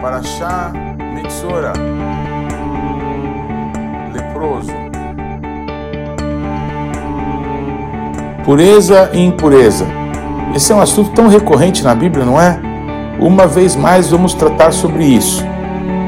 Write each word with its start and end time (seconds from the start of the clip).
Paraxá 0.00 0.72
Metsora 1.14 1.74
Leproso 4.12 4.72
Pureza 8.44 9.10
e 9.12 9.20
impureza. 9.20 9.86
Esse 10.56 10.72
é 10.72 10.74
um 10.74 10.80
assunto 10.80 11.10
tão 11.10 11.28
recorrente 11.28 11.84
na 11.84 11.94
Bíblia, 11.94 12.24
não 12.24 12.40
é? 12.40 12.58
Uma 13.20 13.46
vez 13.46 13.76
mais 13.76 14.10
vamos 14.10 14.32
tratar 14.32 14.72
sobre 14.72 15.04
isso. 15.04 15.44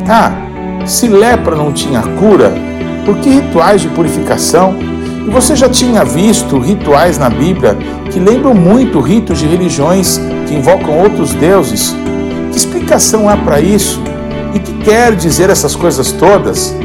Ah, 0.09 0.33
se 0.87 1.07
lepra 1.07 1.55
não 1.55 1.73
tinha 1.73 2.01
cura, 2.01 2.53
por 3.05 3.19
que 3.19 3.29
rituais 3.29 3.83
de 3.83 3.89
purificação? 3.89 4.75
E 5.27 5.31
você 5.31 5.55
já 5.55 5.69
tinha 5.69 6.05
visto 6.05 6.59
rituais 6.59 7.19
na 7.19 7.29
Bíblia 7.29 7.77
que 8.11 8.19
lembram 8.19 8.55
muito 8.55 9.01
ritos 9.01 9.39
de 9.39 9.47
religiões 9.47 10.19
que 10.49 10.55
invocam 10.55 10.99
outros 10.99 11.35
deuses? 11.35 12.02
Explicação 12.93 13.27
há 13.27 13.39
para 13.39 13.59
isso? 13.59 14.03
E 14.55 14.59
que 14.59 14.85
quer 14.85 15.17
dizer 15.17 15.49
essas 15.49 15.75
coisas 15.75 16.13
todas? 16.13 16.77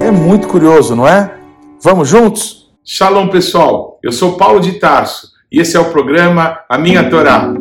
É 0.00 0.10
muito 0.10 0.48
curioso, 0.48 0.96
não 0.96 1.06
é? 1.06 1.36
Vamos 1.80 2.08
juntos? 2.08 2.68
Shalom, 2.84 3.28
pessoal. 3.28 3.96
Eu 4.02 4.10
sou 4.10 4.36
Paulo 4.36 4.58
de 4.58 4.72
Tarso 4.80 5.28
e 5.52 5.60
esse 5.60 5.76
é 5.76 5.80
o 5.80 5.92
programa 5.92 6.58
A 6.68 6.76
Minha 6.76 7.08
Torá. 7.08 7.54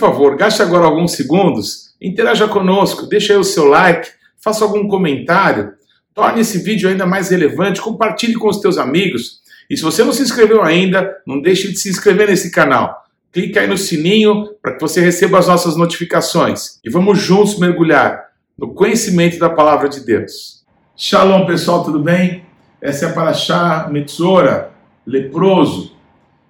Favor, 0.00 0.36
gaste 0.36 0.62
agora 0.62 0.86
alguns 0.86 1.12
segundos, 1.12 1.94
interaja 2.00 2.48
conosco, 2.48 3.06
deixe 3.06 3.32
aí 3.32 3.38
o 3.38 3.44
seu 3.44 3.66
like, 3.66 4.08
faça 4.42 4.64
algum 4.64 4.88
comentário, 4.88 5.74
torne 6.14 6.40
esse 6.40 6.58
vídeo 6.58 6.88
ainda 6.88 7.06
mais 7.06 7.28
relevante, 7.28 7.80
compartilhe 7.80 8.34
com 8.34 8.48
os 8.48 8.58
teus 8.58 8.78
amigos. 8.78 9.40
E 9.68 9.76
se 9.76 9.82
você 9.82 10.02
não 10.02 10.12
se 10.12 10.22
inscreveu 10.22 10.62
ainda, 10.62 11.16
não 11.26 11.40
deixe 11.40 11.68
de 11.70 11.78
se 11.78 11.90
inscrever 11.90 12.28
nesse 12.28 12.50
canal. 12.50 13.04
Clique 13.30 13.58
aí 13.58 13.68
no 13.68 13.78
sininho 13.78 14.48
para 14.60 14.74
que 14.74 14.80
você 14.80 15.00
receba 15.00 15.38
as 15.38 15.46
nossas 15.46 15.76
notificações. 15.76 16.80
E 16.82 16.90
vamos 16.90 17.18
juntos 17.20 17.58
mergulhar 17.58 18.30
no 18.58 18.74
conhecimento 18.74 19.38
da 19.38 19.48
palavra 19.48 19.88
de 19.88 20.00
Deus. 20.00 20.64
Shalom, 20.96 21.46
pessoal, 21.46 21.84
tudo 21.84 22.00
bem? 22.00 22.44
Essa 22.80 23.06
é 23.06 23.08
a 23.10 23.12
Paraxá 23.12 23.88
Metzora, 23.90 24.72
leproso. 25.06 25.94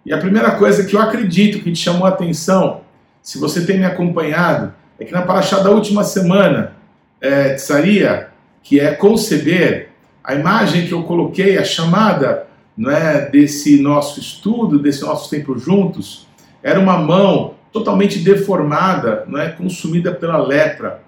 E 0.07 0.13
a 0.13 0.19
primeira 0.19 0.53
coisa 0.53 0.85
que 0.85 0.97
eu 0.97 1.01
acredito 1.01 1.63
que 1.63 1.73
te 1.73 1.79
chamou 1.79 2.07
a 2.07 2.11
atenção 2.11 2.83
se 3.23 3.39
você 3.39 3.65
tem 3.65 3.79
me 3.79 3.85
acompanhado, 3.85 4.73
é 4.99 5.05
que 5.05 5.13
na 5.13 5.23
paraxá 5.23 5.61
da 5.61 5.71
última 5.71 6.05
semana, 6.05 6.73
é, 7.21 7.55
Tsaria, 7.55 8.29
que 8.63 8.79
é 8.81 8.93
conceber, 8.93 9.91
a 10.23 10.35
imagem 10.35 10.87
que 10.87 10.93
eu 10.93 11.03
coloquei, 11.03 11.59
a 11.59 11.65
chamada 11.65 12.47
é, 12.87 13.31
desse 13.31 13.81
nosso 13.81 14.21
estudo, 14.21 14.79
desse 14.79 15.03
nosso 15.03 15.29
tempo 15.31 15.59
juntos, 15.59 16.27
era 16.63 16.79
uma 16.79 16.99
mão 16.99 17.55
totalmente 17.73 18.19
deformada, 18.19 19.27
é, 19.37 19.49
consumida 19.49 20.13
pela 20.13 20.39
lepra. 20.39 21.03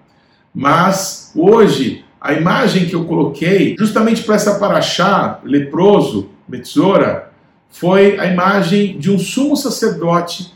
Mas 0.54 1.32
hoje, 1.34 2.04
a 2.20 2.32
imagem 2.32 2.86
que 2.86 2.94
eu 2.94 3.04
coloquei, 3.04 3.76
justamente 3.78 4.22
para 4.22 4.36
essa 4.36 4.58
paraxá, 4.58 5.40
leproso, 5.44 6.30
Metzora, 6.48 7.32
foi 7.68 8.18
a 8.18 8.26
imagem 8.26 8.98
de 8.98 9.10
um 9.10 9.18
sumo 9.18 9.56
sacerdote 9.56 10.52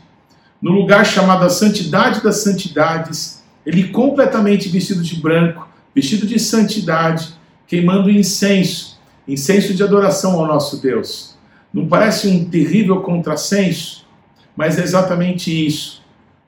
no 0.61 0.71
lugar 0.71 1.05
chamado 1.05 1.45
a 1.45 1.49
Santidade 1.49 2.23
das 2.23 2.37
Santidades, 2.37 3.43
ele 3.65 3.89
completamente 3.89 4.69
vestido 4.69 5.03
de 5.03 5.19
branco, 5.19 5.67
vestido 5.93 6.25
de 6.25 6.39
santidade, 6.39 7.33
queimando 7.67 8.09
incenso, 8.09 8.97
incenso 9.27 9.73
de 9.73 9.83
adoração 9.83 10.39
ao 10.39 10.47
nosso 10.47 10.81
Deus. 10.81 11.35
Não 11.73 11.87
parece 11.87 12.27
um 12.27 12.45
terrível 12.45 13.01
contrassenso? 13.01 14.05
Mas 14.55 14.79
é 14.79 14.83
exatamente 14.83 15.51
isso, 15.51 16.01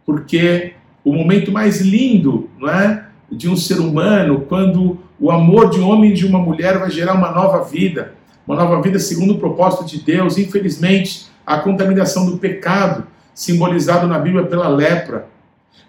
porque 0.06 0.74
o 1.04 1.14
momento 1.14 1.52
mais 1.52 1.82
lindo, 1.82 2.50
não 2.58 2.70
é, 2.70 3.06
de 3.32 3.50
um 3.50 3.56
ser 3.56 3.80
humano, 3.80 4.46
quando 4.48 4.98
o 5.20 5.30
amor 5.30 5.70
de 5.70 5.80
um 5.80 5.90
homem 5.90 6.12
e 6.12 6.14
de 6.14 6.26
uma 6.26 6.40
mulher 6.40 6.80
vai 6.80 6.90
gerar 6.90 7.14
uma 7.14 7.32
nova 7.32 7.64
vida, 7.64 8.16
uma 8.48 8.56
nova 8.56 8.82
vida 8.82 8.98
segundo 8.98 9.36
o 9.36 9.40
propósito 9.40 9.86
de 9.86 10.00
Deus. 10.00 10.38
Infelizmente, 10.38 11.28
a 11.46 11.60
contaminação 11.60 12.26
do 12.26 12.38
pecado 12.38 13.06
simbolizado 13.40 14.06
na 14.06 14.20
Bíblia 14.20 14.44
pela 14.44 14.68
lepra. 14.68 15.28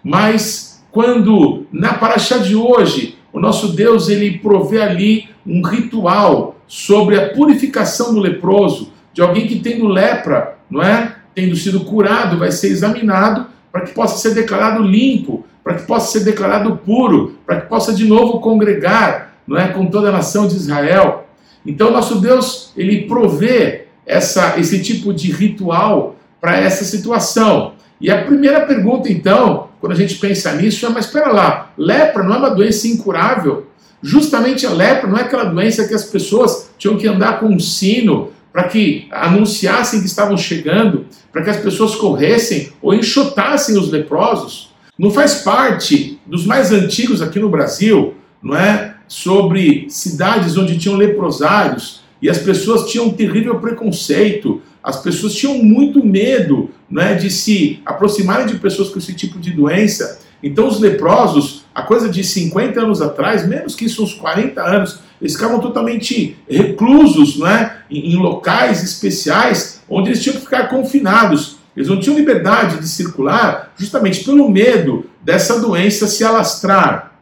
Mas 0.01 0.81
quando 0.89 1.65
na 1.69 1.95
paraxá 1.95 2.37
de 2.37 2.55
hoje, 2.55 3.17
o 3.33 3.41
nosso 3.41 3.73
Deus 3.73 4.07
ele 4.07 4.39
provê 4.39 4.81
ali 4.81 5.27
um 5.45 5.61
ritual 5.61 6.55
sobre 6.65 7.19
a 7.19 7.27
purificação 7.33 8.13
do 8.13 8.21
leproso, 8.21 8.93
de 9.11 9.21
alguém 9.21 9.47
que 9.47 9.59
tendo 9.59 9.85
lepra, 9.85 10.59
não 10.69 10.81
é? 10.81 11.13
Tendo 11.35 11.53
sido 11.57 11.81
curado, 11.81 12.37
vai 12.37 12.53
ser 12.53 12.67
examinado 12.69 13.47
para 13.69 13.81
que 13.81 13.93
possa 13.93 14.17
ser 14.17 14.33
declarado 14.33 14.81
limpo, 14.81 15.45
para 15.61 15.73
que 15.73 15.85
possa 15.85 16.17
ser 16.17 16.23
declarado 16.23 16.77
puro, 16.77 17.35
para 17.45 17.59
que 17.59 17.67
possa 17.67 17.93
de 17.93 18.05
novo 18.05 18.39
congregar, 18.39 19.35
não 19.45 19.57
é, 19.57 19.67
com 19.67 19.87
toda 19.87 20.07
a 20.07 20.13
nação 20.13 20.47
de 20.47 20.55
Israel. 20.55 21.27
Então 21.65 21.91
nosso 21.91 22.21
Deus, 22.21 22.71
ele 22.77 23.07
provê 23.07 23.87
essa 24.05 24.57
esse 24.57 24.81
tipo 24.81 25.13
de 25.13 25.29
ritual 25.33 26.15
para 26.41 26.57
essa 26.57 26.83
situação. 26.83 27.73
E 28.01 28.09
a 28.09 28.25
primeira 28.25 28.65
pergunta, 28.65 29.11
então, 29.11 29.69
quando 29.79 29.93
a 29.93 29.95
gente 29.95 30.15
pensa 30.15 30.51
nisso, 30.53 30.85
é: 30.85 30.89
mas 30.89 31.05
espera 31.05 31.31
lá, 31.31 31.71
lepra 31.77 32.23
não 32.23 32.33
é 32.33 32.37
uma 32.39 32.49
doença 32.49 32.87
incurável? 32.87 33.67
Justamente 34.01 34.65
a 34.65 34.71
lepra 34.71 35.07
não 35.07 35.17
é 35.17 35.21
aquela 35.21 35.43
doença 35.43 35.87
que 35.87 35.93
as 35.93 36.03
pessoas 36.03 36.71
tinham 36.79 36.97
que 36.97 37.07
andar 37.07 37.39
com 37.39 37.45
um 37.45 37.59
sino 37.59 38.31
para 38.51 38.63
que 38.63 39.07
anunciassem 39.11 40.01
que 40.01 40.07
estavam 40.07 40.35
chegando, 40.35 41.05
para 41.31 41.43
que 41.43 41.49
as 41.51 41.57
pessoas 41.57 41.95
corressem 41.95 42.73
ou 42.81 42.93
enxotassem 42.93 43.77
os 43.77 43.91
leprosos. 43.91 44.71
Não 44.97 45.11
faz 45.11 45.35
parte 45.35 46.19
dos 46.25 46.45
mais 46.45 46.71
antigos 46.71 47.21
aqui 47.21 47.39
no 47.39 47.49
Brasil, 47.49 48.15
não 48.41 48.55
é? 48.57 48.95
Sobre 49.07 49.85
cidades 49.89 50.57
onde 50.57 50.77
tinham 50.77 50.97
leprosários 50.97 52.01
e 52.21 52.29
as 52.29 52.37
pessoas 52.37 52.89
tinham 52.91 53.07
um 53.07 53.13
terrível 53.13 53.59
preconceito, 53.59 54.61
as 54.83 55.01
pessoas 55.01 55.35
tinham 55.35 55.63
muito 55.63 56.03
medo 56.03 56.69
né, 56.89 57.13
de 57.13 57.29
se 57.29 57.81
aproximarem 57.85 58.47
de 58.47 58.57
pessoas 58.57 58.89
com 58.89 58.99
esse 58.99 59.13
tipo 59.13 59.39
de 59.39 59.51
doença. 59.51 60.19
Então, 60.41 60.67
os 60.67 60.79
leprosos, 60.79 61.65
a 61.73 61.83
coisa 61.83 62.09
de 62.09 62.23
50 62.23 62.81
anos 62.81 63.01
atrás, 63.01 63.47
menos 63.47 63.75
que 63.75 63.85
isso, 63.85 64.03
uns 64.03 64.13
40 64.13 64.61
anos, 64.61 64.99
eles 65.21 65.33
ficavam 65.33 65.59
totalmente 65.59 66.35
reclusos 66.49 67.37
né, 67.37 67.77
em, 67.89 68.13
em 68.13 68.15
locais 68.15 68.83
especiais 68.83 69.81
onde 69.87 70.09
eles 70.09 70.23
tinham 70.23 70.35
que 70.37 70.41
ficar 70.41 70.67
confinados. 70.67 71.57
Eles 71.77 71.87
não 71.87 71.99
tinham 71.99 72.17
liberdade 72.17 72.79
de 72.79 72.87
circular 72.87 73.73
justamente 73.77 74.23
pelo 74.23 74.49
medo 74.49 75.05
dessa 75.21 75.59
doença 75.59 76.07
se 76.07 76.23
alastrar. 76.23 77.13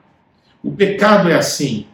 O 0.63 0.71
pecado 0.71 1.29
é 1.29 1.35
assim. 1.35 1.85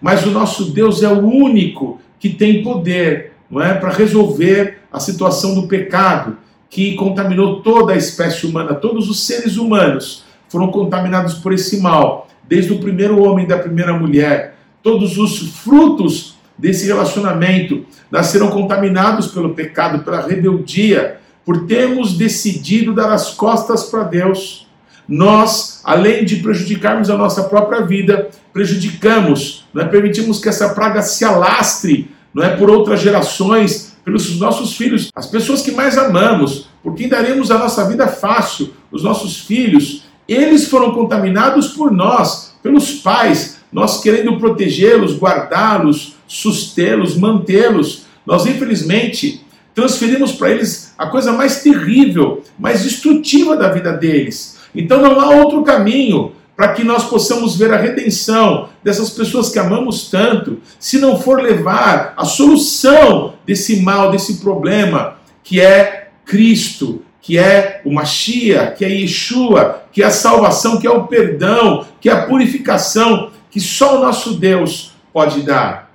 Mas 0.00 0.24
o 0.26 0.30
nosso 0.30 0.66
Deus 0.66 1.02
é 1.02 1.08
o 1.08 1.26
único 1.26 1.98
que 2.20 2.28
tem 2.28 2.62
poder 2.62 3.32
não 3.50 3.62
é, 3.62 3.74
para 3.74 3.90
resolver 3.90 4.80
a 4.94 5.00
situação 5.00 5.56
do 5.56 5.66
pecado 5.66 6.36
que 6.70 6.94
contaminou 6.94 7.62
toda 7.62 7.92
a 7.92 7.96
espécie 7.96 8.46
humana, 8.46 8.76
todos 8.76 9.10
os 9.10 9.26
seres 9.26 9.56
humanos 9.56 10.24
foram 10.48 10.68
contaminados 10.68 11.34
por 11.34 11.52
esse 11.52 11.80
mal, 11.80 12.28
desde 12.48 12.72
o 12.72 12.78
primeiro 12.78 13.20
homem 13.20 13.44
da 13.44 13.58
primeira 13.58 13.92
mulher. 13.92 14.56
Todos 14.84 15.18
os 15.18 15.56
frutos 15.64 16.36
desse 16.56 16.86
relacionamento 16.86 17.84
nasceram 18.08 18.50
contaminados 18.50 19.26
pelo 19.26 19.52
pecado, 19.52 20.04
pela 20.04 20.24
rebeldia, 20.24 21.18
por 21.44 21.66
termos 21.66 22.16
decidido 22.16 22.94
dar 22.94 23.12
as 23.12 23.30
costas 23.30 23.82
para 23.84 24.04
Deus. 24.04 24.68
Nós, 25.08 25.80
além 25.82 26.24
de 26.24 26.36
prejudicarmos 26.36 27.10
a 27.10 27.18
nossa 27.18 27.42
própria 27.44 27.80
vida, 27.80 28.30
prejudicamos, 28.52 29.66
não 29.74 29.82
é? 29.82 29.86
permitimos 29.86 30.38
que 30.38 30.48
essa 30.48 30.68
praga 30.68 31.02
se 31.02 31.24
alastre 31.24 32.14
não 32.32 32.42
é 32.42 32.56
por 32.56 32.68
outras 32.68 33.00
gerações, 33.00 33.83
pelos 34.04 34.38
nossos 34.38 34.76
filhos, 34.76 35.10
as 35.14 35.26
pessoas 35.26 35.62
que 35.62 35.72
mais 35.72 35.96
amamos, 35.96 36.68
por 36.82 36.94
quem 36.94 37.08
daremos 37.08 37.50
a 37.50 37.58
nossa 37.58 37.88
vida 37.88 38.06
fácil, 38.06 38.74
os 38.92 39.02
nossos 39.02 39.38
filhos, 39.40 40.02
eles 40.28 40.68
foram 40.68 40.92
contaminados 40.92 41.68
por 41.68 41.90
nós, 41.90 42.54
pelos 42.62 42.92
pais, 42.92 43.58
nós 43.72 44.00
querendo 44.00 44.38
protegê-los, 44.38 45.16
guardá-los, 45.16 46.14
sustê-los, 46.26 47.16
mantê-los. 47.16 48.04
Nós, 48.24 48.46
infelizmente, 48.46 49.44
transferimos 49.74 50.32
para 50.32 50.50
eles 50.50 50.94
a 50.96 51.06
coisa 51.06 51.32
mais 51.32 51.62
terrível, 51.62 52.42
mais 52.58 52.82
destrutiva 52.84 53.56
da 53.56 53.68
vida 53.70 53.92
deles. 53.92 54.58
Então 54.74 55.02
não 55.02 55.20
há 55.20 55.30
outro 55.30 55.62
caminho 55.62 56.32
para 56.56 56.72
que 56.72 56.84
nós 56.84 57.04
possamos 57.04 57.56
ver 57.56 57.72
a 57.72 57.76
redenção 57.76 58.68
dessas 58.82 59.10
pessoas 59.10 59.50
que 59.50 59.58
amamos 59.58 60.08
tanto, 60.10 60.60
se 60.78 60.98
não 60.98 61.20
for 61.20 61.42
levar 61.42 62.14
a 62.16 62.24
solução 62.24 63.34
desse 63.44 63.80
mal, 63.80 64.10
desse 64.10 64.36
problema, 64.36 65.16
que 65.42 65.60
é 65.60 66.10
Cristo, 66.24 67.02
que 67.20 67.38
é 67.38 67.80
o 67.84 67.92
Mashiach, 67.92 68.76
que 68.76 68.84
é 68.84 68.88
Yeshua, 68.88 69.82
que 69.90 70.02
é 70.02 70.06
a 70.06 70.10
salvação, 70.10 70.78
que 70.78 70.86
é 70.86 70.90
o 70.90 71.06
perdão, 71.06 71.86
que 72.00 72.08
é 72.08 72.12
a 72.12 72.26
purificação, 72.26 73.30
que 73.50 73.60
só 73.60 73.98
o 73.98 74.00
nosso 74.00 74.34
Deus 74.34 74.92
pode 75.12 75.42
dar. 75.42 75.90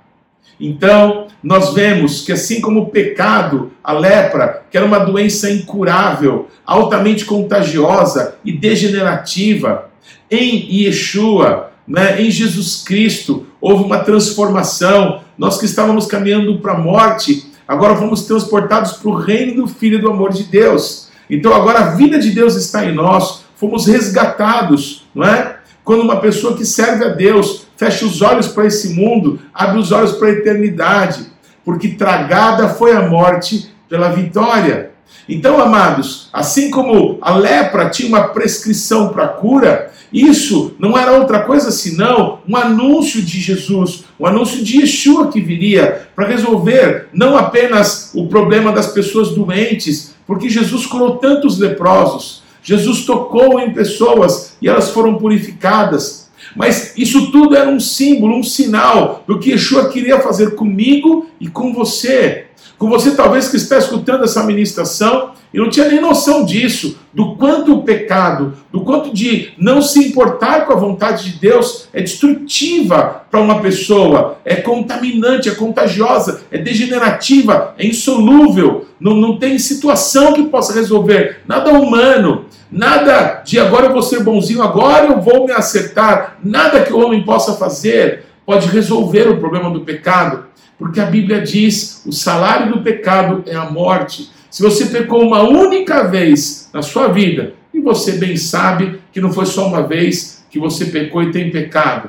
Então, 0.58 1.28
nós 1.42 1.72
vemos 1.72 2.22
que 2.22 2.32
assim 2.32 2.60
como 2.60 2.80
o 2.80 2.90
pecado, 2.90 3.72
a 3.82 3.92
lepra, 3.92 4.62
que 4.70 4.76
era 4.76 4.84
uma 4.84 4.98
doença 4.98 5.50
incurável, 5.50 6.48
altamente 6.66 7.24
contagiosa 7.24 8.36
e 8.44 8.52
degenerativa, 8.52 9.89
em 10.30 10.82
Yeshua, 10.82 11.72
né, 11.86 12.22
em 12.22 12.30
Jesus 12.30 12.82
Cristo, 12.84 13.46
houve 13.60 13.84
uma 13.84 13.98
transformação. 13.98 15.22
Nós 15.36 15.58
que 15.58 15.66
estávamos 15.66 16.06
caminhando 16.06 16.58
para 16.58 16.74
a 16.74 16.78
morte, 16.78 17.46
agora 17.66 17.96
fomos 17.96 18.22
transportados 18.22 18.92
para 18.92 19.10
o 19.10 19.16
reino 19.16 19.62
do 19.62 19.68
Filho 19.68 20.00
do 20.00 20.10
amor 20.10 20.32
de 20.32 20.44
Deus. 20.44 21.08
Então 21.28 21.54
agora 21.54 21.80
a 21.80 21.94
vida 21.94 22.18
de 22.18 22.30
Deus 22.30 22.56
está 22.56 22.84
em 22.84 22.94
nós, 22.94 23.44
fomos 23.56 23.86
resgatados, 23.86 25.06
não 25.14 25.24
é? 25.24 25.56
Quando 25.84 26.02
uma 26.02 26.20
pessoa 26.20 26.56
que 26.56 26.64
serve 26.64 27.04
a 27.04 27.08
Deus 27.08 27.66
fecha 27.76 28.04
os 28.04 28.20
olhos 28.20 28.48
para 28.48 28.66
esse 28.66 28.90
mundo, 28.94 29.40
abre 29.54 29.78
os 29.78 29.90
olhos 29.90 30.12
para 30.12 30.28
a 30.28 30.32
eternidade, 30.32 31.26
porque 31.64 31.88
tragada 31.88 32.68
foi 32.68 32.92
a 32.92 33.08
morte 33.08 33.70
pela 33.88 34.10
vitória. 34.10 34.89
Então, 35.28 35.60
amados, 35.60 36.28
assim 36.32 36.70
como 36.70 37.18
a 37.20 37.36
lepra 37.36 37.88
tinha 37.88 38.08
uma 38.08 38.28
prescrição 38.28 39.10
para 39.10 39.28
cura, 39.28 39.92
isso 40.12 40.74
não 40.78 40.98
era 40.98 41.12
outra 41.12 41.44
coisa 41.44 41.70
senão 41.70 42.40
um 42.48 42.56
anúncio 42.56 43.22
de 43.22 43.40
Jesus, 43.40 44.04
um 44.18 44.26
anúncio 44.26 44.62
de 44.64 44.80
Yeshua 44.80 45.28
que 45.28 45.40
viria 45.40 46.08
para 46.16 46.26
resolver 46.26 47.08
não 47.12 47.36
apenas 47.36 48.10
o 48.14 48.26
problema 48.26 48.72
das 48.72 48.88
pessoas 48.88 49.30
doentes, 49.30 50.14
porque 50.26 50.48
Jesus 50.48 50.84
curou 50.84 51.18
tantos 51.18 51.58
leprosos, 51.58 52.42
Jesus 52.62 53.04
tocou 53.04 53.60
em 53.60 53.72
pessoas 53.72 54.56
e 54.60 54.68
elas 54.68 54.90
foram 54.90 55.14
purificadas. 55.14 56.28
Mas 56.56 56.94
isso 56.96 57.30
tudo 57.30 57.56
era 57.56 57.70
um 57.70 57.78
símbolo, 57.78 58.36
um 58.36 58.42
sinal 58.42 59.22
do 59.26 59.38
que 59.38 59.50
Yeshua 59.50 59.88
queria 59.88 60.18
fazer 60.18 60.56
comigo 60.56 61.26
e 61.40 61.46
com 61.48 61.72
você. 61.72 62.46
Com 62.80 62.88
você, 62.88 63.10
talvez, 63.10 63.46
que 63.46 63.58
está 63.58 63.76
escutando 63.76 64.24
essa 64.24 64.42
ministração 64.42 65.32
e 65.52 65.58
não 65.58 65.68
tinha 65.68 65.86
nem 65.86 66.00
noção 66.00 66.46
disso, 66.46 66.98
do 67.12 67.36
quanto 67.36 67.74
o 67.74 67.82
pecado, 67.82 68.54
do 68.72 68.80
quanto 68.80 69.12
de 69.12 69.52
não 69.58 69.82
se 69.82 69.98
importar 69.98 70.64
com 70.64 70.72
a 70.72 70.76
vontade 70.76 71.30
de 71.30 71.38
Deus 71.38 71.88
é 71.92 72.00
destrutiva 72.00 73.26
para 73.30 73.38
uma 73.38 73.60
pessoa, 73.60 74.38
é 74.46 74.56
contaminante, 74.56 75.50
é 75.50 75.54
contagiosa, 75.54 76.40
é 76.50 76.56
degenerativa, 76.56 77.74
é 77.76 77.86
insolúvel, 77.86 78.86
não, 78.98 79.14
não 79.14 79.38
tem 79.38 79.58
situação 79.58 80.32
que 80.32 80.44
possa 80.44 80.72
resolver, 80.72 81.40
nada 81.46 81.74
humano, 81.74 82.46
nada 82.72 83.42
de 83.44 83.60
agora 83.60 83.88
eu 83.88 83.92
vou 83.92 84.00
ser 84.00 84.24
bonzinho, 84.24 84.62
agora 84.62 85.04
eu 85.04 85.20
vou 85.20 85.44
me 85.44 85.52
acertar, 85.52 86.38
nada 86.42 86.80
que 86.80 86.94
o 86.94 87.04
homem 87.04 87.22
possa 87.24 87.52
fazer 87.58 88.24
pode 88.46 88.66
resolver 88.68 89.28
o 89.28 89.36
problema 89.36 89.70
do 89.70 89.82
pecado, 89.82 90.46
porque 90.80 90.98
a 90.98 91.04
Bíblia 91.04 91.42
diz: 91.42 92.02
o 92.06 92.10
salário 92.10 92.72
do 92.72 92.82
pecado 92.82 93.44
é 93.46 93.54
a 93.54 93.70
morte. 93.70 94.30
Se 94.50 94.62
você 94.62 94.86
pecou 94.86 95.22
uma 95.22 95.42
única 95.42 96.04
vez 96.04 96.70
na 96.72 96.80
sua 96.80 97.08
vida, 97.08 97.52
e 97.72 97.80
você 97.80 98.12
bem 98.12 98.36
sabe 98.36 98.98
que 99.12 99.20
não 99.20 99.30
foi 99.30 99.44
só 99.44 99.68
uma 99.68 99.82
vez 99.82 100.42
que 100.50 100.58
você 100.58 100.86
pecou 100.86 101.22
e 101.22 101.30
tem 101.30 101.50
pecado, 101.50 102.08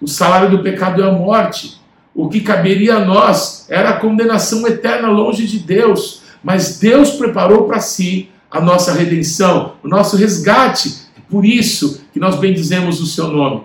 o 0.00 0.06
salário 0.06 0.48
do 0.48 0.62
pecado 0.62 1.02
é 1.02 1.08
a 1.08 1.12
morte. 1.12 1.82
O 2.14 2.28
que 2.28 2.40
caberia 2.40 2.98
a 2.98 3.04
nós 3.04 3.66
era 3.68 3.90
a 3.90 3.96
condenação 3.96 4.64
eterna 4.68 5.08
longe 5.08 5.44
de 5.48 5.58
Deus, 5.58 6.22
mas 6.44 6.78
Deus 6.78 7.10
preparou 7.10 7.64
para 7.64 7.80
si 7.80 8.30
a 8.48 8.60
nossa 8.60 8.92
redenção, 8.92 9.74
o 9.82 9.88
nosso 9.88 10.16
resgate. 10.16 11.08
É 11.18 11.20
por 11.28 11.44
isso 11.44 12.04
que 12.12 12.20
nós 12.20 12.36
bendizemos 12.36 13.00
o 13.00 13.06
seu 13.06 13.26
nome. 13.26 13.64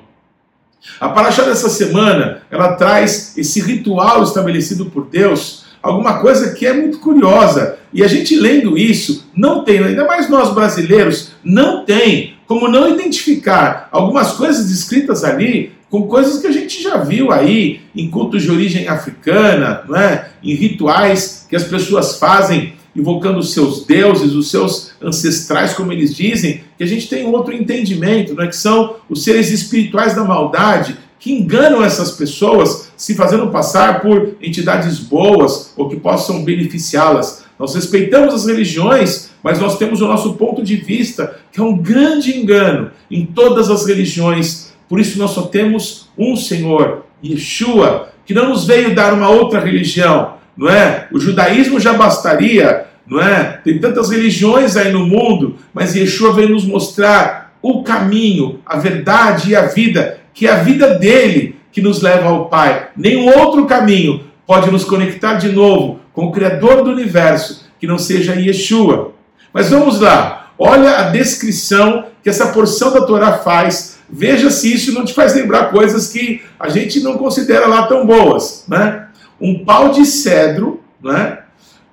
A 0.99 1.09
paraxá 1.09 1.43
dessa 1.43 1.69
semana, 1.69 2.41
ela 2.49 2.73
traz 2.73 3.37
esse 3.37 3.61
ritual 3.61 4.23
estabelecido 4.23 4.85
por 4.85 5.05
Deus 5.05 5.65
alguma 5.81 6.19
coisa 6.19 6.53
que 6.53 6.65
é 6.65 6.73
muito 6.73 6.99
curiosa. 6.99 7.77
E 7.93 8.03
a 8.03 8.07
gente 8.07 8.35
lendo 8.35 8.77
isso, 8.77 9.29
não 9.35 9.63
tem, 9.63 9.79
ainda 9.79 10.05
mais 10.05 10.29
nós 10.29 10.53
brasileiros, 10.53 11.31
não 11.43 11.85
tem 11.85 12.35
como 12.45 12.67
não 12.67 12.89
identificar 12.89 13.87
algumas 13.91 14.33
coisas 14.33 14.71
escritas 14.71 15.23
ali 15.23 15.71
com 15.89 16.07
coisas 16.07 16.39
que 16.39 16.47
a 16.47 16.51
gente 16.51 16.81
já 16.81 16.97
viu 16.97 17.31
aí 17.31 17.81
em 17.95 18.09
cultos 18.09 18.43
de 18.43 18.51
origem 18.51 18.87
africana, 18.87 19.83
não 19.87 19.95
é? 19.95 20.29
em 20.43 20.53
rituais 20.53 21.45
que 21.49 21.55
as 21.55 21.63
pessoas 21.63 22.17
fazem 22.17 22.73
invocando 22.99 23.39
os 23.39 23.53
seus 23.53 23.85
deuses, 23.85 24.33
os 24.33 24.51
seus 24.51 24.91
ancestrais, 25.01 25.73
como 25.73 25.91
eles 25.91 26.13
dizem, 26.13 26.63
que 26.77 26.83
a 26.83 26.87
gente 26.87 27.07
tem 27.07 27.25
outro 27.25 27.53
entendimento, 27.53 28.35
não 28.35 28.43
é? 28.43 28.47
que 28.47 28.55
são 28.55 28.97
os 29.09 29.23
seres 29.23 29.49
espirituais 29.51 30.15
da 30.15 30.23
maldade, 30.23 30.97
que 31.19 31.33
enganam 31.33 31.83
essas 31.83 32.11
pessoas 32.11 32.91
se 32.95 33.13
fazendo 33.15 33.47
passar 33.47 34.01
por 34.01 34.35
entidades 34.41 34.99
boas 34.99 35.73
ou 35.75 35.89
que 35.89 35.97
possam 35.97 36.43
beneficiá-las. 36.43 37.43
Nós 37.57 37.75
respeitamos 37.75 38.33
as 38.33 38.45
religiões, 38.45 39.29
mas 39.43 39.59
nós 39.59 39.77
temos 39.77 40.01
o 40.01 40.07
nosso 40.07 40.33
ponto 40.33 40.63
de 40.63 40.77
vista, 40.77 41.37
que 41.51 41.59
é 41.59 41.63
um 41.63 41.77
grande 41.77 42.37
engano 42.37 42.91
em 43.11 43.25
todas 43.25 43.69
as 43.69 43.85
religiões. 43.85 44.71
Por 44.87 44.99
isso 44.99 45.19
nós 45.19 45.31
só 45.31 45.43
temos 45.43 46.09
um 46.17 46.37
Senhor, 46.37 47.05
Yeshua, 47.23 48.09
que 48.25 48.33
não 48.33 48.49
nos 48.49 48.65
veio 48.65 48.95
dar 48.95 49.13
uma 49.13 49.29
outra 49.29 49.59
religião, 49.59 50.35
não 50.55 50.69
é? 50.69 51.07
O 51.11 51.19
judaísmo 51.19 51.79
já 51.79 51.93
bastaria, 51.93 52.85
não 53.09 53.21
é? 53.21 53.59
Tem 53.63 53.79
tantas 53.79 54.09
religiões 54.09 54.77
aí 54.77 54.91
no 54.91 55.05
mundo, 55.05 55.55
mas 55.73 55.95
Yeshua 55.95 56.33
veio 56.33 56.49
nos 56.49 56.65
mostrar 56.65 57.53
o 57.61 57.83
caminho, 57.83 58.59
a 58.65 58.77
verdade 58.77 59.51
e 59.51 59.55
a 59.55 59.63
vida 59.63 60.19
que 60.33 60.47
é 60.47 60.51
a 60.51 60.63
vida 60.63 60.95
dele 60.95 61.57
que 61.71 61.81
nos 61.81 62.01
leva 62.01 62.29
ao 62.29 62.45
Pai. 62.45 62.89
Nenhum 62.95 63.27
outro 63.37 63.65
caminho 63.65 64.23
pode 64.47 64.71
nos 64.71 64.85
conectar 64.85 65.33
de 65.33 65.51
novo 65.51 65.99
com 66.13 66.27
o 66.27 66.31
Criador 66.31 66.83
do 66.83 66.91
universo 66.91 67.65
que 67.79 67.85
não 67.85 67.97
seja 67.97 68.35
Yeshua. 68.35 69.13
Mas 69.53 69.69
vamos 69.69 69.99
lá, 69.99 70.51
olha 70.57 70.99
a 70.99 71.03
descrição 71.09 72.05
que 72.23 72.29
essa 72.29 72.47
porção 72.47 72.93
da 72.93 73.01
Torá 73.01 73.39
faz. 73.39 73.99
Veja 74.09 74.49
se 74.49 74.73
isso 74.73 74.93
não 74.93 75.03
te 75.03 75.13
faz 75.13 75.35
lembrar 75.35 75.71
coisas 75.71 76.07
que 76.07 76.41
a 76.59 76.69
gente 76.69 77.01
não 77.01 77.17
considera 77.17 77.67
lá 77.67 77.87
tão 77.87 78.05
boas. 78.05 78.63
Né? 78.67 79.07
Um 79.41 79.65
pau 79.65 79.89
de 79.89 80.05
cedro, 80.05 80.81
né? 81.03 81.38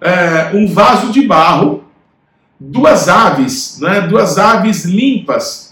É, 0.00 0.50
um 0.54 0.66
vaso 0.66 1.12
de 1.12 1.22
barro, 1.22 1.84
duas 2.58 3.08
aves, 3.08 3.78
né? 3.80 4.02
duas 4.02 4.38
aves 4.38 4.84
limpas 4.84 5.66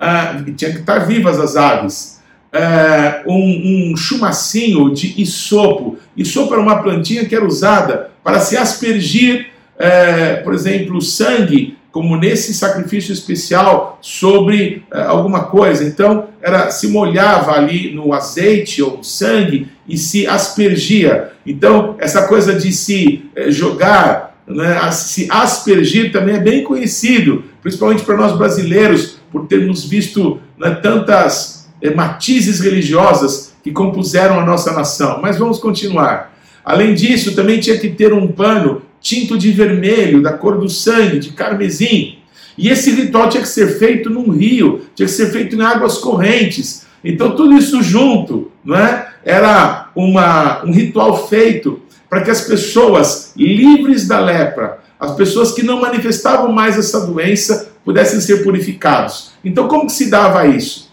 ah, 0.00 0.42
tinha 0.56 0.72
que 0.72 0.78
estar 0.78 1.00
vivas 1.00 1.40
as 1.40 1.56
aves, 1.56 2.20
ah, 2.52 3.22
um, 3.26 3.92
um 3.92 3.96
chumacinho 3.96 4.92
de 4.94 5.20
isopo. 5.20 5.98
Isopo 6.16 6.52
era 6.54 6.62
uma 6.62 6.82
plantinha 6.82 7.24
que 7.24 7.34
era 7.34 7.44
usada 7.44 8.10
para 8.22 8.40
se 8.40 8.56
aspergir, 8.56 9.48
eh, 9.78 10.36
por 10.44 10.52
exemplo, 10.52 11.00
sangue, 11.00 11.77
como 11.90 12.16
nesse 12.16 12.52
sacrifício 12.52 13.12
especial 13.12 13.98
sobre 14.00 14.82
eh, 14.92 15.02
alguma 15.02 15.44
coisa. 15.44 15.84
Então, 15.84 16.28
era 16.40 16.70
se 16.70 16.88
molhava 16.88 17.52
ali 17.52 17.92
no 17.94 18.12
azeite 18.12 18.82
ou 18.82 19.02
sangue 19.02 19.68
e 19.88 19.96
se 19.96 20.26
aspergia. 20.26 21.32
Então, 21.46 21.96
essa 21.98 22.26
coisa 22.26 22.54
de 22.54 22.72
se 22.72 23.24
eh, 23.34 23.50
jogar, 23.50 24.38
né, 24.46 24.78
se 24.92 25.28
aspergir 25.30 26.12
também 26.12 26.36
é 26.36 26.40
bem 26.40 26.62
conhecido, 26.62 27.44
principalmente 27.62 28.04
para 28.04 28.16
nós 28.16 28.36
brasileiros, 28.36 29.18
por 29.32 29.46
termos 29.46 29.84
visto 29.84 30.40
né, 30.58 30.70
tantas 30.82 31.68
eh, 31.80 31.94
matizes 31.94 32.60
religiosas 32.60 33.54
que 33.64 33.72
compuseram 33.72 34.38
a 34.38 34.44
nossa 34.44 34.72
nação. 34.72 35.20
Mas 35.22 35.38
vamos 35.38 35.58
continuar. 35.58 36.36
Além 36.62 36.94
disso, 36.94 37.34
também 37.34 37.58
tinha 37.60 37.78
que 37.78 37.88
ter 37.88 38.12
um 38.12 38.28
pano 38.28 38.82
tinto 39.00 39.38
de 39.38 39.52
vermelho, 39.52 40.22
da 40.22 40.32
cor 40.32 40.58
do 40.58 40.68
sangue, 40.68 41.18
de 41.18 41.32
carmesim. 41.32 42.18
E 42.56 42.68
esse 42.68 42.90
ritual 42.90 43.28
tinha 43.28 43.42
que 43.42 43.48
ser 43.48 43.78
feito 43.78 44.10
num 44.10 44.30
rio, 44.30 44.82
tinha 44.94 45.06
que 45.06 45.12
ser 45.12 45.30
feito 45.30 45.54
em 45.54 45.62
águas 45.62 45.98
correntes. 45.98 46.86
Então, 47.04 47.36
tudo 47.36 47.56
isso 47.56 47.82
junto 47.82 48.50
não 48.64 48.76
é? 48.76 49.08
era 49.24 49.90
uma, 49.94 50.64
um 50.64 50.72
ritual 50.72 51.28
feito 51.28 51.80
para 52.08 52.22
que 52.22 52.30
as 52.30 52.40
pessoas 52.40 53.32
livres 53.36 54.08
da 54.08 54.18
lepra, 54.18 54.78
as 54.98 55.14
pessoas 55.14 55.52
que 55.52 55.62
não 55.62 55.80
manifestavam 55.80 56.50
mais 56.50 56.78
essa 56.78 57.06
doença, 57.06 57.70
pudessem 57.84 58.20
ser 58.20 58.42
purificados. 58.42 59.30
Então, 59.44 59.68
como 59.68 59.86
que 59.86 59.92
se 59.92 60.10
dava 60.10 60.46
isso? 60.46 60.90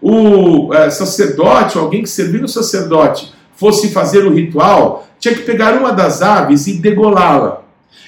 O 0.00 0.72
é, 0.72 0.90
sacerdote, 0.90 1.76
alguém 1.76 2.02
que 2.02 2.08
servia 2.08 2.44
o 2.44 2.48
sacerdote, 2.48 3.32
fosse 3.56 3.88
fazer 3.88 4.24
o 4.24 4.32
ritual, 4.32 5.07
tinha 5.18 5.34
que 5.34 5.42
pegar 5.42 5.74
uma 5.74 5.92
das 5.92 6.22
aves 6.22 6.66
e 6.66 6.74
degolá-la. 6.74 7.62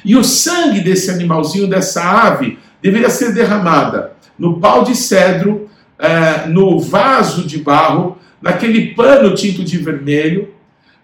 E 0.05 0.17
o 0.17 0.25
sangue 0.25 0.81
desse 0.81 1.11
animalzinho, 1.11 1.69
dessa 1.69 2.02
ave, 2.02 2.59
deveria 2.83 3.11
ser 3.11 3.35
derramada 3.35 4.12
no 4.38 4.59
pau 4.59 4.85
de 4.85 4.97
cedro 4.97 5.69
é, 5.99 6.47
no 6.47 6.81
vaso 6.81 7.47
de 7.47 7.59
barro, 7.59 8.19
naquele 8.40 8.95
pano 8.95 9.35
tinto 9.35 9.62
de 9.62 9.76
vermelho. 9.76 10.49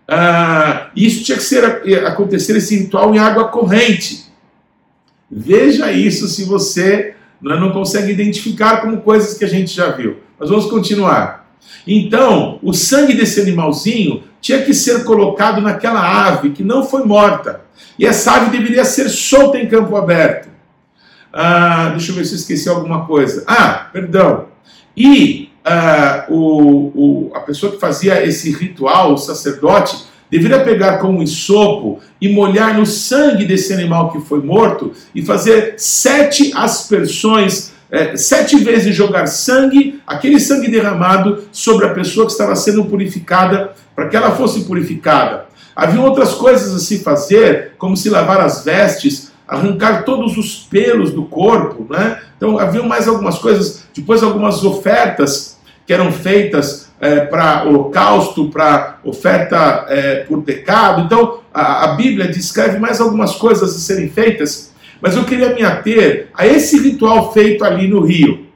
Ah, 0.09 0.89
isso 0.97 1.23
tinha 1.23 1.37
que 1.37 1.45
ser, 1.45 1.65
acontecer 2.07 2.57
esse 2.57 2.79
ritual 2.79 3.15
em 3.15 3.19
água 3.19 3.49
corrente. 3.49 4.25
Veja 5.31 5.93
isso 5.93 6.29
se 6.29 6.45
você 6.45 7.15
não 7.43 7.73
consegue 7.73 8.13
identificar 8.13 8.81
como 8.81 9.03
coisas 9.03 9.37
que 9.37 9.45
a 9.45 9.49
gente 9.49 9.75
já 9.75 9.91
viu. 9.91 10.17
Mas 10.39 10.49
vamos 10.49 10.67
continuar. 10.67 11.46
Então, 11.87 12.59
o 12.63 12.73
sangue 12.73 13.15
desse 13.15 13.41
animalzinho 13.41 14.25
tinha 14.41 14.63
que 14.63 14.75
ser 14.75 15.05
colocado 15.05 15.61
naquela 15.61 16.27
ave 16.27 16.51
que 16.51 16.65
não 16.65 16.85
foi 16.85 17.05
morta. 17.05 17.63
E 17.99 18.05
essa 18.05 18.33
ave 18.33 18.51
deveria 18.57 18.85
ser 18.85 19.09
solta 19.09 19.59
em 19.59 19.69
campo 19.69 19.97
aberto. 19.97 20.49
Ah, 21.33 21.91
deixa 21.91 22.13
eu 22.13 22.17
ver 22.17 22.25
se 22.25 22.33
eu 22.33 22.37
esqueci 22.37 22.69
alguma 22.69 23.07
coisa. 23.07 23.45
Ah, 23.47 23.89
perdão. 23.93 24.47
E 24.97 25.51
ah, 25.65 26.27
o, 26.29 27.29
o, 27.29 27.31
a 27.35 27.41
pessoa 27.41 27.73
que 27.73 27.81
fazia 27.81 28.25
esse 28.25 28.51
ritual, 28.53 29.15
o 29.15 29.19
sacerdote, 29.19 30.05
deveria 30.31 30.65
pegar 30.65 30.99
com 30.99 31.09
um 31.09 31.23
isopo 31.23 32.01
e 32.21 32.29
molhar 32.29 32.77
no 32.77 32.87
sangue 32.87 33.45
desse 33.45 33.73
animal 33.73 34.11
que 34.11 34.21
foi 34.21 34.43
morto 34.43 34.93
e 35.15 35.23
fazer 35.23 35.75
sete 35.77 36.53
aspersões, 36.55 37.73
é, 37.91 38.17
sete 38.17 38.57
vezes 38.59 38.95
jogar 38.95 39.27
sangue, 39.27 40.01
aquele 40.07 40.41
sangue 40.41 40.71
derramado, 40.71 41.45
sobre 41.53 41.87
a 41.87 41.95
pessoa 41.95 42.27
que 42.27 42.33
estava 42.33 42.57
sendo 42.57 42.85
purificada, 42.85 43.73
para 43.95 44.09
que 44.09 44.17
ela 44.17 44.33
fosse 44.33 44.65
purificada. 44.65 45.47
Havia 45.75 46.01
outras 46.01 46.35
coisas 46.35 46.75
a 46.75 46.79
se 46.79 47.01
fazer, 47.01 47.73
como 47.79 47.97
se 47.97 48.09
lavar 48.09 48.41
as 48.41 48.65
vestes, 48.65 49.31
arrancar 49.47 50.05
todos 50.05 50.37
os 50.37 50.57
pelos 50.57 51.13
do 51.13 51.25
corpo, 51.25 51.87
né? 51.89 52.21
Então 52.37 52.59
havia 52.59 52.83
mais 52.83 53.07
algumas 53.07 53.39
coisas, 53.39 53.85
depois 53.95 54.23
algumas 54.23 54.65
ofertas 54.65 55.57
que 55.87 55.93
eram 55.93 56.11
feitas 56.11 56.89
é, 57.01 57.21
para 57.21 57.65
holocausto, 57.65 58.49
para 58.51 58.99
oferta 59.05 59.87
é, 59.89 60.17
por 60.25 60.43
pecado. 60.43 61.03
Então, 61.03 61.41
a, 61.53 61.85
a, 61.85 61.89
Bíblia 61.95 62.27
descreve 62.27 62.79
mais 62.79 63.01
algumas 63.01 63.37
coisas 63.37 63.77
a 63.77 63.79
serem 63.79 64.09
feitas, 64.09 64.73
mas 65.01 65.17
eu 65.17 65.25
queria 65.25 65.55
me 65.55 65.63
ater 65.63 66.29
a 66.35 66.47
esse 66.47 66.79
ritual 66.79 67.33
feito 67.33 67.65
ali 67.65 67.89
no 67.89 68.01
rio. 68.01 68.47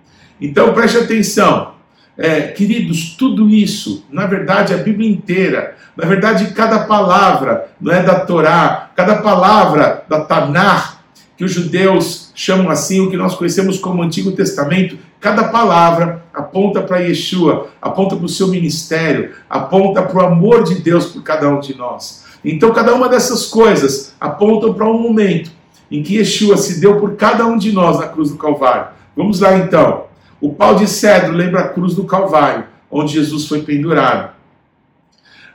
Então, 0.40 0.72
preste 0.72 0.98
atenção. 0.98 1.72
É, 2.16 2.42
queridos, 2.42 3.14
tudo 3.16 3.48
isso, 3.48 4.04
na 4.10 4.26
verdade, 4.26 4.74
a 4.74 4.76
Bíblia 4.76 5.10
inteira, 5.10 5.76
na 5.96 6.06
verdade, 6.06 6.52
cada 6.52 6.80
palavra 6.80 7.68
não 7.80 7.92
é 7.92 8.02
da 8.02 8.20
Torá, 8.20 8.90
cada 8.94 9.16
palavra 9.16 10.04
da 10.08 10.20
Tanakh, 10.20 10.98
que 11.36 11.44
os 11.44 11.52
judeus 11.52 12.30
chamam 12.34 12.70
assim, 12.70 13.00
o 13.00 13.10
que 13.10 13.16
nós 13.16 13.34
conhecemos 13.34 13.78
como 13.78 14.02
Antigo 14.02 14.32
Testamento, 14.32 14.98
cada 15.18 15.44
palavra 15.44 16.22
aponta 16.34 16.82
para 16.82 16.98
Yeshua, 16.98 17.68
aponta 17.80 18.16
para 18.16 18.26
o 18.26 18.28
seu 18.28 18.48
ministério, 18.48 19.32
aponta 19.48 20.02
para 20.02 20.22
o 20.22 20.26
amor 20.26 20.64
de 20.64 20.76
Deus 20.76 21.06
por 21.06 21.22
cada 21.22 21.48
um 21.48 21.60
de 21.60 21.74
nós. 21.76 22.24
Então, 22.44 22.72
cada 22.72 22.94
uma 22.94 23.08
dessas 23.08 23.46
coisas 23.46 24.14
apontam 24.20 24.74
para 24.74 24.86
um 24.86 25.00
momento 25.00 25.50
em 25.90 26.02
que 26.02 26.16
Yeshua 26.16 26.56
se 26.56 26.80
deu 26.80 27.00
por 27.00 27.16
cada 27.16 27.46
um 27.46 27.58
de 27.58 27.72
nós 27.72 27.98
na 27.98 28.08
cruz 28.08 28.30
do 28.30 28.36
Calvário. 28.36 28.88
Vamos 29.16 29.40
lá 29.40 29.56
então. 29.56 30.04
O 30.40 30.52
pau 30.52 30.74
de 30.74 30.88
cedro 30.88 31.32
lembra 31.32 31.60
a 31.60 31.68
cruz 31.68 31.94
do 31.94 32.04
Calvário, 32.04 32.64
onde 32.90 33.14
Jesus 33.14 33.46
foi 33.46 33.62
pendurado. 33.62 34.30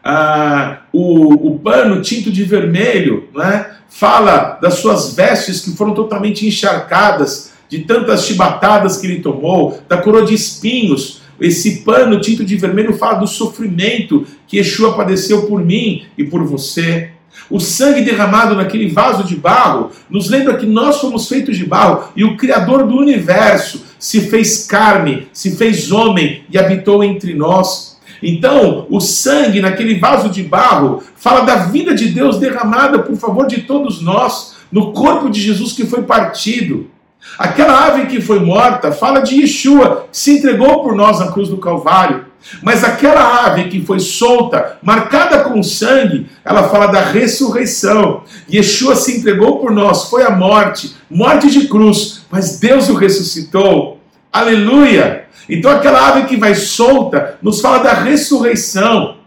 Ah, 0.04 0.82
o, 0.94 1.48
o 1.48 1.60
pano 1.60 2.02
tinto 2.02 2.32
de 2.32 2.44
vermelho, 2.44 3.28
né? 3.34 3.76
fala 3.96 4.60
das 4.62 4.76
suas 4.76 5.16
vestes 5.16 5.62
que 5.62 5.72
foram 5.72 5.94
totalmente 5.94 6.46
encharcadas 6.46 7.54
de 7.70 7.80
tantas 7.80 8.26
chibatadas 8.26 8.98
que 8.98 9.08
ele 9.08 9.22
tomou, 9.22 9.80
da 9.88 9.98
coroa 9.98 10.26
de 10.26 10.34
espinhos. 10.34 11.22
Esse 11.40 11.78
pano 11.84 12.20
tinto 12.20 12.44
de 12.44 12.58
vermelho 12.58 12.98
fala 12.98 13.20
do 13.20 13.28
sofrimento 13.28 14.26
que 14.48 14.58
Yeshua 14.58 14.96
padeceu 14.96 15.48
por 15.48 15.64
mim 15.64 16.04
e 16.18 16.24
por 16.24 16.44
você. 16.44 17.12
O 17.50 17.60
sangue 17.60 18.02
derramado 18.02 18.56
naquele 18.56 18.90
vaso 18.90 19.24
de 19.24 19.36
barro 19.36 19.92
nos 20.10 20.30
lembra 20.30 20.58
que 20.58 20.66
nós 20.66 21.00
fomos 21.00 21.28
feitos 21.28 21.58
de 21.58 21.66
barro 21.66 22.10
e 22.16 22.24
o 22.24 22.38
Criador 22.38 22.88
do 22.88 22.98
universo 22.98 23.86
se 24.00 24.22
fez 24.22 24.66
carne, 24.66 25.28
se 25.32 25.56
fez 25.56 25.92
homem 25.92 26.44
e 26.50 26.58
habitou 26.58 27.04
entre 27.04 27.34
nós. 27.34 28.00
Então, 28.22 28.88
o 28.90 29.00
sangue 29.00 29.62
naquele 29.62 30.00
vaso 30.00 30.30
de 30.30 30.42
barro 30.42 31.04
fala 31.16 31.42
da 31.42 31.56
vida 31.56 31.94
de 31.94 32.08
Deus 32.08 32.40
derramada 32.40 33.00
por 33.00 33.16
favor 33.18 33.46
de 33.48 33.62
todos 33.62 34.02
nós, 34.02 34.56
no 34.72 34.92
corpo 34.94 35.30
de 35.30 35.42
Jesus 35.42 35.74
que 35.74 35.86
foi 35.86 36.04
partido. 36.04 36.90
Aquela 37.38 37.86
ave 37.88 38.06
que 38.06 38.22
foi 38.22 38.40
morta 38.40 38.92
fala 38.92 39.22
de 39.22 39.42
Yeshua, 39.42 40.08
que 40.12 40.18
se 40.18 40.38
entregou 40.38 40.84
por 40.84 40.96
nós 40.96 41.20
na 41.20 41.32
cruz 41.32 41.50
do 41.50 41.58
Calvário. 41.58 42.26
Mas 42.62 42.84
aquela 42.84 43.46
ave 43.46 43.66
que 43.66 43.84
foi 43.84 44.00
solta, 44.00 44.78
marcada 44.82 45.40
com 45.40 45.62
sangue, 45.64 46.30
ela 46.44 46.70
fala 46.70 46.88
da 46.88 47.02
ressurreição. 47.02 48.24
Yeshua 48.52 48.96
se 48.96 49.18
entregou 49.18 49.60
por 49.60 49.72
nós, 49.72 50.10
foi 50.10 50.24
a 50.24 50.30
morte, 50.30 50.96
morte 51.10 51.50
de 51.50 51.68
cruz, 51.68 52.22
mas 52.30 52.60
Deus 52.60 52.88
o 52.88 52.94
ressuscitou. 52.94 54.00
Aleluia! 54.32 55.26
Então 55.50 55.72
aquela 55.72 56.08
ave 56.08 56.28
que 56.28 56.38
vai 56.38 56.56
solta 56.56 57.38
nos 57.42 57.62
fala 57.62 57.80
da 57.80 57.94
ressurreição. 57.94 59.18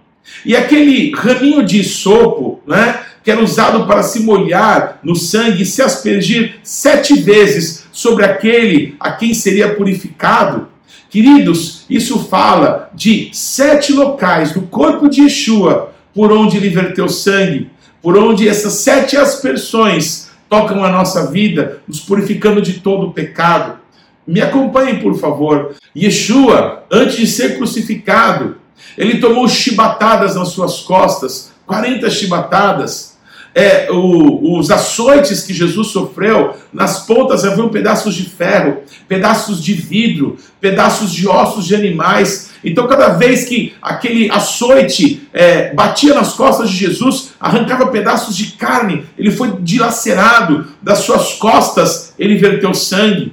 E 0.45 0.55
aquele 0.55 1.13
raminho 1.15 1.65
de 1.65 1.83
sopo, 1.83 2.61
né, 2.67 3.01
que 3.25 3.31
era 3.31 3.43
usado 3.43 3.87
para 3.87 4.03
se 4.03 4.21
molhar 4.21 5.01
no 5.03 5.17
sangue 5.17 5.63
e 5.63 5.67
se 5.67 5.83
aspergir 5.83 6.57
sete 6.63 7.15
vezes 7.21 7.85
sobre 7.99 8.25
aquele 8.25 8.95
a 9.01 9.11
quem 9.11 9.35
seria 9.35 9.75
purificado. 9.75 10.69
Queridos, 11.11 11.85
isso 11.91 12.29
fala 12.29 12.89
de 12.95 13.29
sete 13.33 13.93
locais 13.93 14.53
do 14.53 14.63
corpo 14.63 15.09
de 15.09 15.23
Yeshua 15.23 15.93
por 16.15 16.31
onde 16.31 16.59
ele 16.59 16.69
verteu 16.69 17.09
sangue, 17.09 17.69
por 18.01 18.17
onde 18.17 18.49
essas 18.49 18.75
sete 18.75 19.17
aspersões 19.17 20.31
tocam 20.49 20.85
a 20.85 20.93
nossa 20.93 21.29
vida, 21.29 21.83
nos 21.89 21.99
purificando 21.99 22.63
de 22.63 22.75
todo 22.75 23.09
o 23.09 23.13
pecado. 23.13 23.81
Me 24.25 24.41
acompanhem, 24.41 25.01
por 25.01 25.19
favor. 25.19 25.75
Yeshua, 25.97 26.85
antes 26.93 27.17
de 27.17 27.27
ser 27.27 27.57
crucificado, 27.57 28.59
ele 28.97 29.19
tomou 29.19 29.49
chibatadas 29.49 30.37
nas 30.37 30.51
suas 30.51 30.83
costas, 30.83 31.51
40 31.67 32.09
chibatadas. 32.11 33.18
É, 33.55 33.91
o, 33.91 34.59
os 34.59 34.71
açoites 34.71 35.43
que 35.43 35.53
Jesus 35.53 35.89
sofreu, 35.89 36.55
nas 36.73 37.07
pontas 37.07 37.45
haviam 37.45 37.69
pedaços 37.69 38.15
de 38.15 38.25
ferro, 38.25 38.79
pedaços 39.09 39.63
de 39.63 39.73
vidro, 39.73 40.37
pedaços 40.61 41.13
de 41.13 41.27
ossos 41.27 41.67
de 41.67 41.75
animais. 41.75 42.51
Então, 42.63 42.87
cada 42.87 43.09
vez 43.11 43.45
que 43.45 43.75
aquele 43.81 44.31
açoite 44.31 45.29
é, 45.33 45.73
batia 45.75 46.15
nas 46.15 46.35
costas 46.35 46.71
de 46.71 46.77
Jesus, 46.77 47.31
arrancava 47.41 47.87
pedaços 47.89 48.37
de 48.37 48.53
carne, 48.53 49.07
ele 49.17 49.31
foi 49.31 49.53
dilacerado, 49.61 50.67
das 50.83 50.99
suas 50.99 51.35
costas 51.35 52.15
ele 52.19 52.37
verteu 52.37 52.75
sangue. 52.75 53.33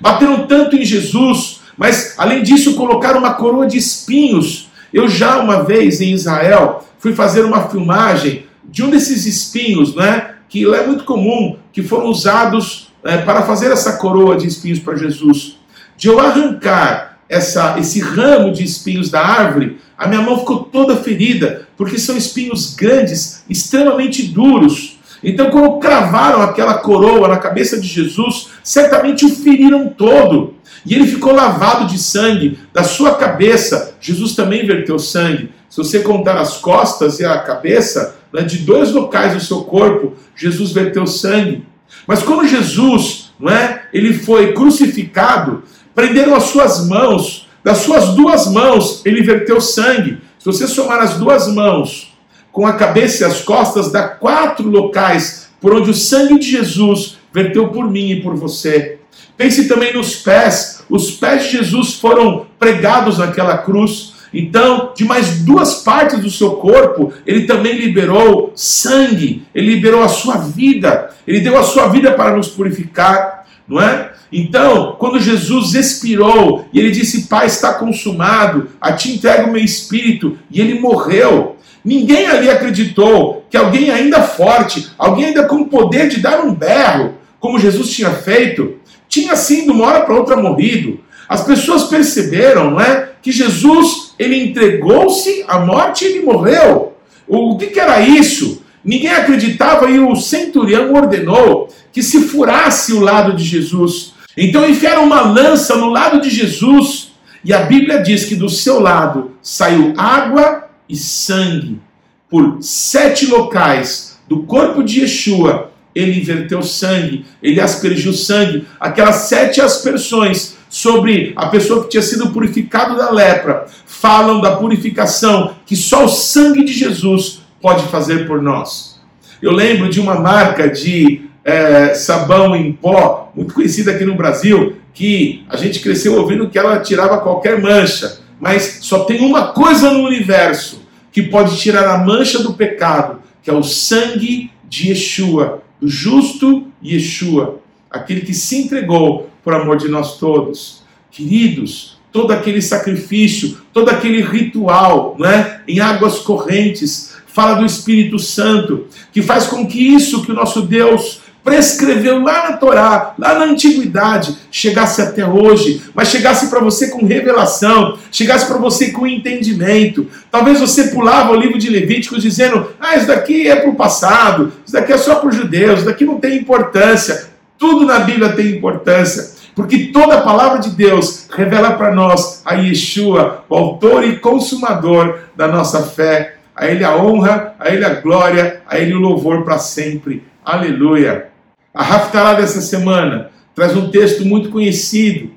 Bateram 0.00 0.46
tanto 0.46 0.76
em 0.76 0.84
Jesus, 0.84 1.60
mas 1.76 2.14
além 2.18 2.42
disso 2.42 2.74
colocaram 2.74 3.18
uma 3.18 3.34
coroa 3.34 3.66
de 3.66 3.78
espinhos. 3.78 4.68
Eu 4.92 5.08
já 5.08 5.38
uma 5.38 5.62
vez 5.62 6.00
em 6.00 6.12
Israel 6.12 6.86
fui 6.98 7.14
fazer 7.14 7.42
uma 7.44 7.68
filmagem 7.68 8.46
de 8.64 8.82
um 8.82 8.90
desses 8.90 9.26
espinhos, 9.26 9.94
né, 9.94 10.34
que 10.48 10.64
é 10.74 10.86
muito 10.86 11.04
comum, 11.04 11.56
que 11.72 11.82
foram 11.82 12.06
usados 12.06 12.92
é, 13.04 13.18
para 13.18 13.42
fazer 13.42 13.70
essa 13.70 13.94
coroa 13.94 14.36
de 14.36 14.46
espinhos 14.46 14.78
para 14.78 14.96
Jesus. 14.96 15.58
De 15.96 16.08
eu 16.08 16.20
arrancar 16.20 17.18
essa, 17.28 17.78
esse 17.78 18.00
ramo 18.00 18.52
de 18.52 18.62
espinhos 18.62 19.10
da 19.10 19.24
árvore, 19.24 19.78
a 19.96 20.06
minha 20.06 20.20
mão 20.20 20.38
ficou 20.38 20.64
toda 20.64 20.96
ferida, 20.96 21.68
porque 21.76 21.98
são 21.98 22.16
espinhos 22.16 22.74
grandes, 22.74 23.44
extremamente 23.48 24.22
duros. 24.24 24.98
Então, 25.22 25.50
quando 25.50 25.78
cravaram 25.78 26.42
aquela 26.42 26.74
coroa 26.74 27.28
na 27.28 27.36
cabeça 27.36 27.80
de 27.80 27.86
Jesus, 27.86 28.48
certamente 28.62 29.24
o 29.24 29.28
feriram 29.28 29.88
todo. 29.88 30.54
E 30.84 30.94
ele 30.94 31.06
ficou 31.06 31.32
lavado 31.32 31.86
de 31.86 31.98
sangue 31.98 32.58
da 32.72 32.82
sua 32.82 33.14
cabeça. 33.14 33.94
Jesus 34.00 34.34
também 34.34 34.66
verteu 34.66 34.98
sangue. 34.98 35.50
Se 35.70 35.76
você 35.76 36.00
contar 36.00 36.36
as 36.36 36.58
costas 36.58 37.20
e 37.20 37.24
a 37.24 37.38
cabeça, 37.38 38.16
né, 38.32 38.42
de 38.42 38.58
dois 38.58 38.92
locais 38.92 39.34
do 39.34 39.40
seu 39.40 39.62
corpo, 39.62 40.14
Jesus 40.34 40.72
verteu 40.72 41.06
sangue. 41.06 41.64
Mas 42.06 42.22
quando 42.22 42.48
Jesus, 42.48 43.32
não 43.38 43.52
é, 43.52 43.84
ele 43.92 44.14
foi 44.14 44.52
crucificado, 44.52 45.62
prenderam 45.94 46.34
as 46.34 46.44
suas 46.44 46.86
mãos, 46.86 47.48
das 47.62 47.78
suas 47.78 48.14
duas 48.14 48.50
mãos 48.50 49.02
ele 49.04 49.22
verteu 49.22 49.60
sangue. 49.60 50.18
Se 50.38 50.46
você 50.46 50.66
somar 50.66 51.00
as 51.00 51.14
duas 51.18 51.46
mãos 51.48 52.12
com 52.50 52.66
a 52.66 52.72
cabeça 52.72 53.22
e 53.22 53.26
as 53.26 53.40
costas, 53.40 53.92
dá 53.92 54.08
quatro 54.08 54.68
locais 54.68 55.48
por 55.60 55.74
onde 55.74 55.90
o 55.90 55.94
sangue 55.94 56.38
de 56.38 56.50
Jesus 56.50 57.18
verteu 57.32 57.68
por 57.68 57.88
mim 57.90 58.10
e 58.10 58.22
por 58.22 58.34
você. 58.34 58.98
Pense 59.36 59.68
também 59.68 59.94
nos 59.94 60.16
pés. 60.16 60.84
Os 60.90 61.12
pés 61.12 61.44
de 61.44 61.58
Jesus 61.58 61.94
foram 61.94 62.46
pregados 62.58 63.18
naquela 63.18 63.58
cruz. 63.58 64.12
Então, 64.32 64.92
de 64.96 65.04
mais 65.04 65.40
duas 65.40 65.82
partes 65.82 66.20
do 66.20 66.30
seu 66.30 66.52
corpo, 66.52 67.12
ele 67.26 67.46
também 67.46 67.74
liberou 67.74 68.52
sangue, 68.54 69.46
ele 69.54 69.74
liberou 69.74 70.02
a 70.02 70.08
sua 70.08 70.36
vida, 70.36 71.10
ele 71.26 71.40
deu 71.40 71.58
a 71.58 71.62
sua 71.62 71.88
vida 71.88 72.12
para 72.12 72.36
nos 72.36 72.48
purificar, 72.48 73.46
não 73.68 73.80
é? 73.80 74.12
Então, 74.32 74.96
quando 74.98 75.20
Jesus 75.20 75.74
expirou 75.74 76.64
e 76.72 76.78
ele 76.78 76.90
disse: 76.90 77.28
Pai, 77.28 77.46
está 77.46 77.74
consumado, 77.74 78.68
a 78.80 78.92
ti 78.92 79.12
entrego 79.12 79.48
o 79.48 79.52
meu 79.52 79.62
espírito, 79.62 80.38
e 80.50 80.60
ele 80.60 80.80
morreu. 80.80 81.56
Ninguém 81.84 82.26
ali 82.28 82.48
acreditou 82.48 83.44
que 83.50 83.56
alguém 83.56 83.90
ainda 83.90 84.22
forte, 84.22 84.88
alguém 84.96 85.26
ainda 85.26 85.44
com 85.44 85.64
poder 85.64 86.08
de 86.08 86.20
dar 86.20 86.40
um 86.44 86.54
berro, 86.54 87.14
como 87.38 87.58
Jesus 87.58 87.90
tinha 87.90 88.10
feito, 88.10 88.76
tinha 89.08 89.36
sim 89.36 89.64
de 89.64 89.70
uma 89.70 89.86
hora 89.86 90.00
para 90.00 90.14
outra 90.14 90.36
morrido. 90.36 91.00
As 91.28 91.44
pessoas 91.44 91.84
perceberam, 91.84 92.70
não 92.70 92.80
é, 92.80 93.10
que 93.20 93.32
Jesus 93.32 94.01
ele 94.18 94.42
entregou-se 94.42 95.44
à 95.48 95.58
morte 95.60 96.04
e 96.04 96.08
ele 96.08 96.24
morreu. 96.24 96.94
O 97.26 97.56
que, 97.56 97.66
que 97.66 97.80
era 97.80 98.00
isso? 98.00 98.62
Ninguém 98.84 99.10
acreditava 99.10 99.90
e 99.90 99.98
o 99.98 100.14
centurião 100.16 100.92
ordenou 100.92 101.68
que 101.92 102.02
se 102.02 102.22
furasse 102.22 102.92
o 102.92 103.00
lado 103.00 103.34
de 103.34 103.44
Jesus. 103.44 104.14
Então 104.36 104.68
enfiaram 104.68 105.04
uma 105.04 105.20
lança 105.20 105.76
no 105.76 105.90
lado 105.90 106.20
de 106.20 106.30
Jesus 106.30 107.12
e 107.44 107.52
a 107.52 107.62
Bíblia 107.62 108.02
diz 108.02 108.24
que 108.24 108.34
do 108.34 108.48
seu 108.48 108.80
lado 108.80 109.32
saiu 109.42 109.92
água 109.96 110.68
e 110.88 110.96
sangue. 110.96 111.80
Por 112.28 112.58
sete 112.60 113.26
locais 113.26 114.18
do 114.28 114.44
corpo 114.44 114.82
de 114.82 115.00
Yeshua, 115.00 115.70
ele 115.94 116.18
inverteu 116.18 116.62
sangue, 116.62 117.26
ele 117.42 117.60
aspergiu 117.60 118.12
sangue, 118.12 118.66
aquelas 118.80 119.16
sete 119.16 119.60
aspersões 119.60 120.56
sobre 120.72 121.34
a 121.36 121.48
pessoa 121.48 121.82
que 121.82 121.90
tinha 121.90 122.02
sido 122.02 122.30
purificado 122.30 122.96
da 122.96 123.10
lepra, 123.10 123.66
falam 123.84 124.40
da 124.40 124.56
purificação 124.56 125.54
que 125.66 125.76
só 125.76 126.06
o 126.06 126.08
sangue 126.08 126.64
de 126.64 126.72
Jesus 126.72 127.42
pode 127.60 127.86
fazer 127.88 128.26
por 128.26 128.40
nós. 128.40 128.98
Eu 129.42 129.52
lembro 129.52 129.90
de 129.90 130.00
uma 130.00 130.14
marca 130.14 130.70
de 130.70 131.26
é, 131.44 131.92
sabão 131.92 132.56
em 132.56 132.72
pó, 132.72 133.30
muito 133.36 133.52
conhecida 133.52 133.90
aqui 133.90 134.06
no 134.06 134.14
Brasil, 134.14 134.76
que 134.94 135.44
a 135.46 135.58
gente 135.58 135.78
cresceu 135.80 136.16
ouvindo 136.16 136.48
que 136.48 136.58
ela 136.58 136.80
tirava 136.80 137.20
qualquer 137.20 137.60
mancha, 137.60 138.20
mas 138.40 138.78
só 138.80 139.04
tem 139.04 139.20
uma 139.20 139.48
coisa 139.48 139.90
no 139.90 140.06
universo 140.06 140.86
que 141.12 141.20
pode 141.20 141.58
tirar 141.58 141.86
a 141.86 141.98
mancha 141.98 142.42
do 142.42 142.54
pecado, 142.54 143.20
que 143.42 143.50
é 143.50 143.52
o 143.52 143.62
sangue 143.62 144.50
de 144.66 144.88
Yeshua, 144.88 145.62
do 145.78 145.86
justo 145.86 146.66
Yeshua, 146.82 147.60
aquele 147.90 148.22
que 148.22 148.32
se 148.32 148.56
entregou 148.56 149.30
por 149.44 149.54
amor 149.54 149.76
de 149.76 149.88
nós 149.88 150.18
todos. 150.18 150.82
Queridos, 151.10 151.98
todo 152.12 152.32
aquele 152.32 152.60
sacrifício, 152.60 153.58
todo 153.72 153.88
aquele 153.88 154.22
ritual, 154.22 155.16
não 155.18 155.28
é? 155.28 155.62
em 155.66 155.80
águas 155.80 156.18
correntes, 156.18 157.14
fala 157.26 157.54
do 157.54 157.64
Espírito 157.64 158.18
Santo, 158.18 158.86
que 159.12 159.22
faz 159.22 159.46
com 159.46 159.66
que 159.66 159.94
isso 159.94 160.22
que 160.22 160.30
o 160.30 160.34
nosso 160.34 160.62
Deus 160.62 161.22
prescreveu 161.42 162.22
lá 162.22 162.50
na 162.50 162.56
Torá, 162.56 163.14
lá 163.18 163.38
na 163.38 163.46
antiguidade, 163.46 164.36
chegasse 164.50 165.02
até 165.02 165.26
hoje, 165.26 165.82
mas 165.94 166.08
chegasse 166.08 166.48
para 166.48 166.60
você 166.60 166.88
com 166.88 167.04
revelação, 167.04 167.98
chegasse 168.12 168.46
para 168.46 168.58
você 168.58 168.90
com 168.90 169.06
entendimento. 169.06 170.06
Talvez 170.30 170.60
você 170.60 170.84
pulava 170.88 171.32
o 171.32 171.36
livro 171.36 171.58
de 171.58 171.68
Levíticos 171.68 172.22
dizendo: 172.22 172.68
ah, 172.78 172.96
isso 172.96 173.06
daqui 173.08 173.48
é 173.48 173.56
para 173.56 173.70
o 173.70 173.74
passado, 173.74 174.52
isso 174.64 174.72
daqui 174.72 174.92
é 174.92 174.98
só 174.98 175.16
para 175.16 175.30
os 175.30 175.34
judeus, 175.34 175.78
isso 175.78 175.86
daqui 175.86 176.04
não 176.04 176.20
tem 176.20 176.38
importância. 176.38 177.32
Tudo 177.58 177.84
na 177.84 178.00
Bíblia 178.00 178.32
tem 178.32 178.56
importância. 178.56 179.31
Porque 179.54 179.86
toda 179.92 180.18
a 180.18 180.22
palavra 180.22 180.58
de 180.58 180.70
Deus 180.70 181.28
revela 181.30 181.72
para 181.72 181.94
nós 181.94 182.42
a 182.44 182.54
Yeshua, 182.54 183.44
o 183.48 183.54
autor 183.54 184.04
e 184.04 184.18
consumador 184.18 185.18
da 185.36 185.46
nossa 185.46 185.82
fé. 185.82 186.36
A 186.54 186.66
Ele 186.66 186.84
a 186.84 186.96
honra, 186.96 187.54
a 187.58 187.70
Ele 187.70 187.84
a 187.84 187.94
glória, 187.94 188.62
a 188.66 188.78
Ele 188.78 188.94
o 188.94 189.00
louvor 189.00 189.44
para 189.44 189.58
sempre. 189.58 190.24
Aleluia. 190.44 191.28
A 191.74 191.82
Haftarah 191.82 192.34
dessa 192.34 192.60
semana 192.60 193.30
traz 193.54 193.76
um 193.76 193.90
texto 193.90 194.24
muito 194.24 194.50
conhecido, 194.50 195.30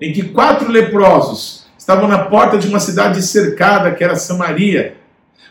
em 0.00 0.12
que 0.12 0.24
quatro 0.24 0.70
leprosos 0.70 1.66
estavam 1.76 2.08
na 2.08 2.18
porta 2.18 2.58
de 2.58 2.68
uma 2.68 2.80
cidade 2.80 3.22
cercada, 3.22 3.92
que 3.92 4.02
era 4.02 4.16
Samaria, 4.16 4.96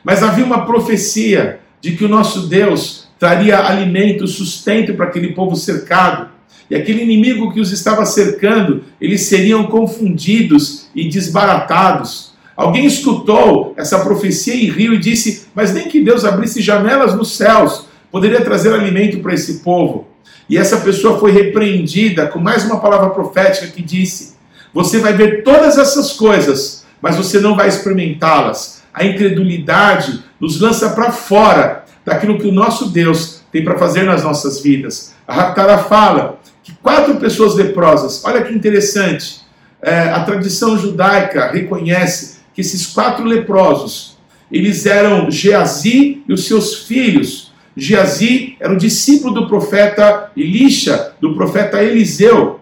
mas 0.04 0.24
havia 0.24 0.46
uma 0.46 0.66
profecia 0.66 1.60
de 1.80 1.92
que 1.92 2.06
o 2.06 2.10
nosso 2.10 2.48
Deus 2.48 3.10
traria 3.20 3.60
alimento, 3.60 4.28
sustento 4.28 4.94
para 4.96 5.06
aquele 5.06 5.34
povo 5.34 5.56
cercado. 5.56 6.31
E 6.72 6.76
aquele 6.76 7.04
inimigo 7.04 7.52
que 7.52 7.60
os 7.60 7.74
estava 7.74 8.06
cercando, 8.06 8.86
eles 9.02 9.24
seriam 9.24 9.66
confundidos 9.66 10.88
e 10.96 11.10
desbaratados. 11.10 12.32
Alguém 12.56 12.86
escutou 12.86 13.74
essa 13.76 14.00
profecia 14.00 14.56
e 14.56 14.70
riu 14.70 14.94
e 14.94 14.98
disse: 14.98 15.48
Mas 15.54 15.74
nem 15.74 15.90
que 15.90 16.02
Deus 16.02 16.24
abrisse 16.24 16.62
janelas 16.62 17.14
nos 17.14 17.36
céus 17.36 17.88
poderia 18.10 18.40
trazer 18.40 18.74
alimento 18.74 19.20
para 19.20 19.34
esse 19.34 19.56
povo. 19.56 20.08
E 20.48 20.58
essa 20.58 20.78
pessoa 20.78 21.20
foi 21.20 21.34
repreendida 21.34 22.28
com 22.28 22.40
mais 22.40 22.64
uma 22.64 22.80
palavra 22.80 23.10
profética 23.10 23.68
que 23.68 23.82
disse: 23.82 24.36
Você 24.74 25.00
vai 25.00 25.12
ver 25.12 25.44
todas 25.44 25.78
essas 25.78 26.14
coisas, 26.14 26.86
mas 27.02 27.18
você 27.18 27.42
não 27.42 27.54
vai 27.54 27.68
experimentá-las. 27.68 28.82
A 28.94 29.04
incredulidade 29.04 30.24
nos 30.40 30.62
lança 30.62 30.92
para 30.92 31.12
fora 31.12 31.84
daquilo 32.06 32.40
que 32.40 32.48
o 32.48 32.52
nosso 32.54 32.92
Deus 32.92 33.42
tem 33.52 33.62
para 33.62 33.78
fazer 33.78 34.04
nas 34.04 34.24
nossas 34.24 34.62
vidas. 34.62 35.14
A 35.28 35.34
Raptara 35.34 35.78
fala 35.78 36.40
quatro 36.82 37.16
pessoas 37.16 37.56
leprosas, 37.56 38.24
olha 38.26 38.44
que 38.44 38.54
interessante, 38.54 39.42
é, 39.82 40.10
a 40.10 40.24
tradição 40.24 40.78
judaica 40.78 41.52
reconhece 41.52 42.40
que 42.54 42.62
esses 42.62 42.88
quatro 42.88 43.26
leprosos, 43.26 44.18
eles 44.52 44.86
eram 44.86 45.32
Geazi 45.32 46.24
e 46.28 46.34
os 46.34 46.46
seus 46.46 46.84
filhos, 46.86 47.52
Geazi 47.76 48.58
era 48.60 48.74
o 48.74 48.78
discípulo 48.78 49.34
do 49.34 49.48
profeta 49.48 50.32
Elisha, 50.36 51.14
do 51.22 51.34
profeta 51.36 51.82
Eliseu. 51.82 52.60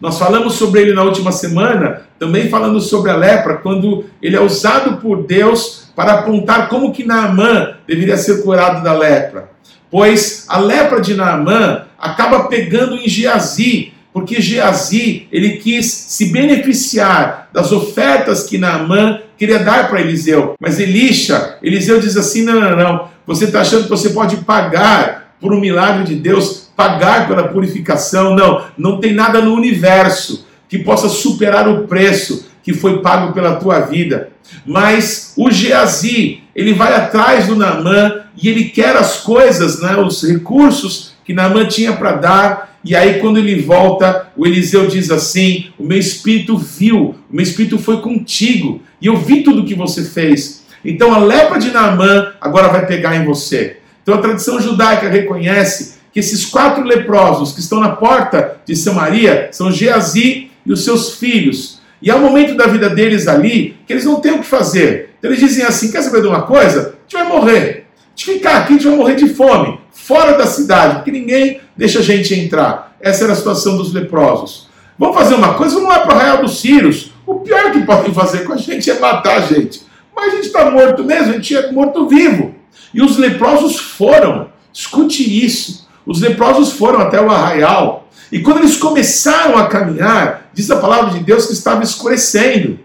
Nós 0.00 0.18
falamos 0.18 0.54
sobre 0.54 0.80
ele 0.80 0.92
na 0.92 1.02
última 1.02 1.32
semana, 1.32 2.02
também 2.18 2.48
falando 2.48 2.80
sobre 2.80 3.10
a 3.10 3.16
lepra, 3.16 3.56
quando 3.56 4.04
ele 4.20 4.36
é 4.36 4.40
usado 4.40 4.98
por 4.98 5.24
Deus 5.24 5.88
para 5.94 6.14
apontar 6.14 6.68
como 6.68 6.92
que 6.92 7.04
Naamã 7.04 7.74
deveria 7.86 8.16
ser 8.16 8.42
curado 8.42 8.82
da 8.82 8.92
lepra. 8.92 9.50
Pois 9.90 10.44
a 10.48 10.58
lepra 10.58 11.00
de 11.00 11.14
Naamã 11.14 11.86
acaba 11.98 12.44
pegando 12.44 12.96
em 12.96 13.08
Geazi, 13.08 13.92
porque 14.12 14.40
Geazi 14.40 15.26
ele 15.30 15.56
quis 15.56 15.86
se 15.86 16.26
beneficiar 16.26 17.48
das 17.52 17.72
ofertas 17.72 18.44
que 18.44 18.58
Naamã 18.58 19.20
queria 19.36 19.58
dar 19.58 19.88
para 19.88 20.00
Eliseu. 20.00 20.54
Mas 20.60 20.78
Elisha, 20.78 21.56
Eliseu 21.62 22.00
diz 22.00 22.16
assim: 22.16 22.42
não, 22.42 22.60
não, 22.60 22.76
não. 22.76 23.08
Você 23.26 23.44
está 23.44 23.60
achando 23.60 23.84
que 23.84 23.90
você 23.90 24.10
pode 24.10 24.38
pagar 24.38 25.34
por 25.40 25.52
um 25.52 25.60
milagre 25.60 26.04
de 26.04 26.14
Deus, 26.14 26.70
pagar 26.74 27.28
pela 27.28 27.48
purificação? 27.48 28.34
Não, 28.34 28.64
não 28.76 28.98
tem 29.00 29.12
nada 29.12 29.40
no 29.40 29.54
universo 29.54 30.46
que 30.68 30.78
possa 30.78 31.08
superar 31.08 31.68
o 31.68 31.86
preço 31.86 32.46
que 32.62 32.74
foi 32.74 33.00
pago 33.00 33.32
pela 33.32 33.56
tua 33.56 33.80
vida. 33.80 34.30
Mas 34.66 35.32
o 35.36 35.50
Geazi, 35.50 36.42
ele 36.54 36.74
vai 36.74 36.94
atrás 36.94 37.46
do 37.46 37.56
Naamã 37.56 38.22
e 38.36 38.48
ele 38.48 38.64
quer 38.64 38.96
as 38.96 39.18
coisas, 39.20 39.80
né, 39.80 39.96
os 39.96 40.22
recursos 40.22 41.14
que 41.28 41.34
Naamã 41.34 41.66
tinha 41.66 41.92
para 41.92 42.12
dar. 42.12 42.78
E 42.82 42.96
aí, 42.96 43.20
quando 43.20 43.38
ele 43.38 43.60
volta, 43.60 44.28
o 44.34 44.46
Eliseu 44.46 44.86
diz 44.86 45.10
assim: 45.10 45.66
O 45.78 45.84
meu 45.84 45.98
espírito 45.98 46.56
viu, 46.56 47.16
o 47.30 47.36
meu 47.36 47.42
espírito 47.42 47.78
foi 47.78 48.00
contigo, 48.00 48.80
e 48.98 49.08
eu 49.08 49.16
vi 49.18 49.42
tudo 49.42 49.66
que 49.66 49.74
você 49.74 50.04
fez. 50.04 50.64
Então 50.82 51.12
a 51.12 51.18
lepra 51.18 51.58
de 51.58 51.70
Naamã 51.70 52.32
agora 52.40 52.68
vai 52.68 52.86
pegar 52.86 53.14
em 53.14 53.26
você. 53.26 53.76
Então 54.02 54.14
a 54.14 54.22
tradição 54.22 54.58
judaica 54.58 55.06
reconhece 55.06 55.98
que 56.14 56.20
esses 56.20 56.46
quatro 56.46 56.82
leprosos 56.82 57.52
que 57.52 57.60
estão 57.60 57.78
na 57.78 57.90
porta 57.90 58.56
de 58.64 58.74
Samaria 58.74 59.50
são 59.52 59.70
Geazi 59.70 60.50
e 60.64 60.72
os 60.72 60.82
seus 60.82 61.16
filhos. 61.16 61.78
E 62.00 62.10
há 62.10 62.16
um 62.16 62.20
momento 62.20 62.54
da 62.54 62.66
vida 62.68 62.88
deles 62.88 63.28
ali 63.28 63.76
que 63.86 63.92
eles 63.92 64.06
não 64.06 64.18
têm 64.18 64.32
o 64.32 64.38
que 64.38 64.46
fazer. 64.46 65.10
Então 65.18 65.30
eles 65.30 65.40
dizem 65.40 65.66
assim: 65.66 65.92
quer 65.92 66.00
saber 66.00 66.22
de 66.22 66.28
uma 66.28 66.40
coisa? 66.42 66.80
A 66.80 67.02
gente 67.02 67.22
vai 67.22 67.28
morrer. 67.28 67.84
A 67.90 68.10
gente 68.16 68.38
ficar 68.38 68.62
aqui, 68.62 68.72
a 68.72 68.76
gente 68.76 68.88
vai 68.88 68.96
morrer 68.96 69.14
de 69.16 69.28
fome, 69.28 69.78
fora 70.04 70.36
da 70.38 70.46
cidade, 70.46 70.96
porque 70.96 71.10
ninguém 71.10 71.60
deixa 71.76 71.98
a 71.98 72.02
gente 72.02 72.34
entrar. 72.34 72.96
Essa 73.00 73.24
era 73.24 73.32
a 73.32 73.36
situação 73.36 73.76
dos 73.76 73.92
leprosos. 73.92 74.68
Vamos 74.98 75.16
fazer 75.16 75.34
uma 75.34 75.54
coisa, 75.54 75.74
vamos 75.74 75.88
lá 75.88 76.00
para 76.00 76.08
o 76.08 76.18
Arraial 76.18 76.42
dos 76.42 76.60
Círios. 76.60 77.12
O 77.26 77.36
pior 77.36 77.72
que 77.72 77.82
podem 77.82 78.12
fazer 78.12 78.44
com 78.44 78.52
a 78.52 78.56
gente 78.56 78.90
é 78.90 78.98
matar 78.98 79.38
a 79.38 79.40
gente. 79.42 79.82
Mas 80.14 80.32
a 80.32 80.36
gente 80.36 80.46
está 80.46 80.70
morto 80.70 81.04
mesmo, 81.04 81.30
a 81.30 81.32
gente 81.32 81.54
é 81.54 81.70
morto 81.70 82.08
vivo. 82.08 82.54
E 82.92 83.02
os 83.02 83.16
leprosos 83.16 83.78
foram, 83.78 84.48
escute 84.72 85.44
isso, 85.44 85.86
os 86.06 86.20
leprosos 86.20 86.72
foram 86.72 87.00
até 87.00 87.20
o 87.20 87.30
arraial. 87.30 88.08
E 88.32 88.40
quando 88.40 88.58
eles 88.58 88.76
começaram 88.76 89.56
a 89.56 89.66
caminhar, 89.66 90.50
diz 90.52 90.70
a 90.70 90.76
palavra 90.76 91.10
de 91.10 91.20
Deus 91.20 91.46
que 91.46 91.52
estava 91.52 91.82
escurecendo. 91.82 92.78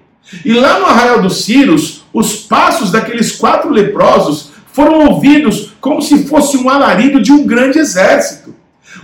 E 0.44 0.54
lá 0.54 0.80
no 0.80 0.86
arraial 0.86 1.22
dos 1.22 1.44
Círios, 1.44 2.04
os 2.14 2.36
passos 2.36 2.92
daqueles 2.92 3.32
quatro 3.32 3.70
leprosos 3.70 4.52
foram 4.74 5.08
ouvidos 5.08 5.72
como 5.80 6.02
se 6.02 6.28
fosse 6.28 6.58
um 6.58 6.70
alarido 6.70 7.22
de 7.22 7.32
um 7.32 7.46
grande 7.46 7.80
exército. 7.80 8.54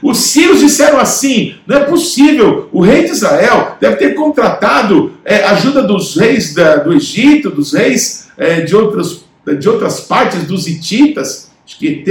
Os 0.02 0.18
sírios 0.18 0.60
disseram 0.60 1.00
assim: 1.00 1.56
não 1.66 1.78
é 1.78 1.84
possível, 1.86 2.68
o 2.74 2.82
rei 2.82 3.06
de 3.06 3.12
Israel 3.12 3.78
deve 3.80 3.96
ter 3.96 4.16
contratado 4.16 5.14
é, 5.24 5.46
ajuda 5.46 5.84
dos 5.84 6.18
reis 6.18 6.54
da, 6.54 6.76
do 6.78 6.94
Egito, 6.94 7.50
dos 7.50 7.74
reis 7.74 8.28
é, 8.38 8.62
de, 8.62 8.76
outras, 8.76 9.24
de 9.60 9.70
outras 9.70 10.02
partes, 10.02 10.44
dos 10.44 10.68
hititas, 10.68 11.50
acho 11.66 11.78
que 11.78 12.04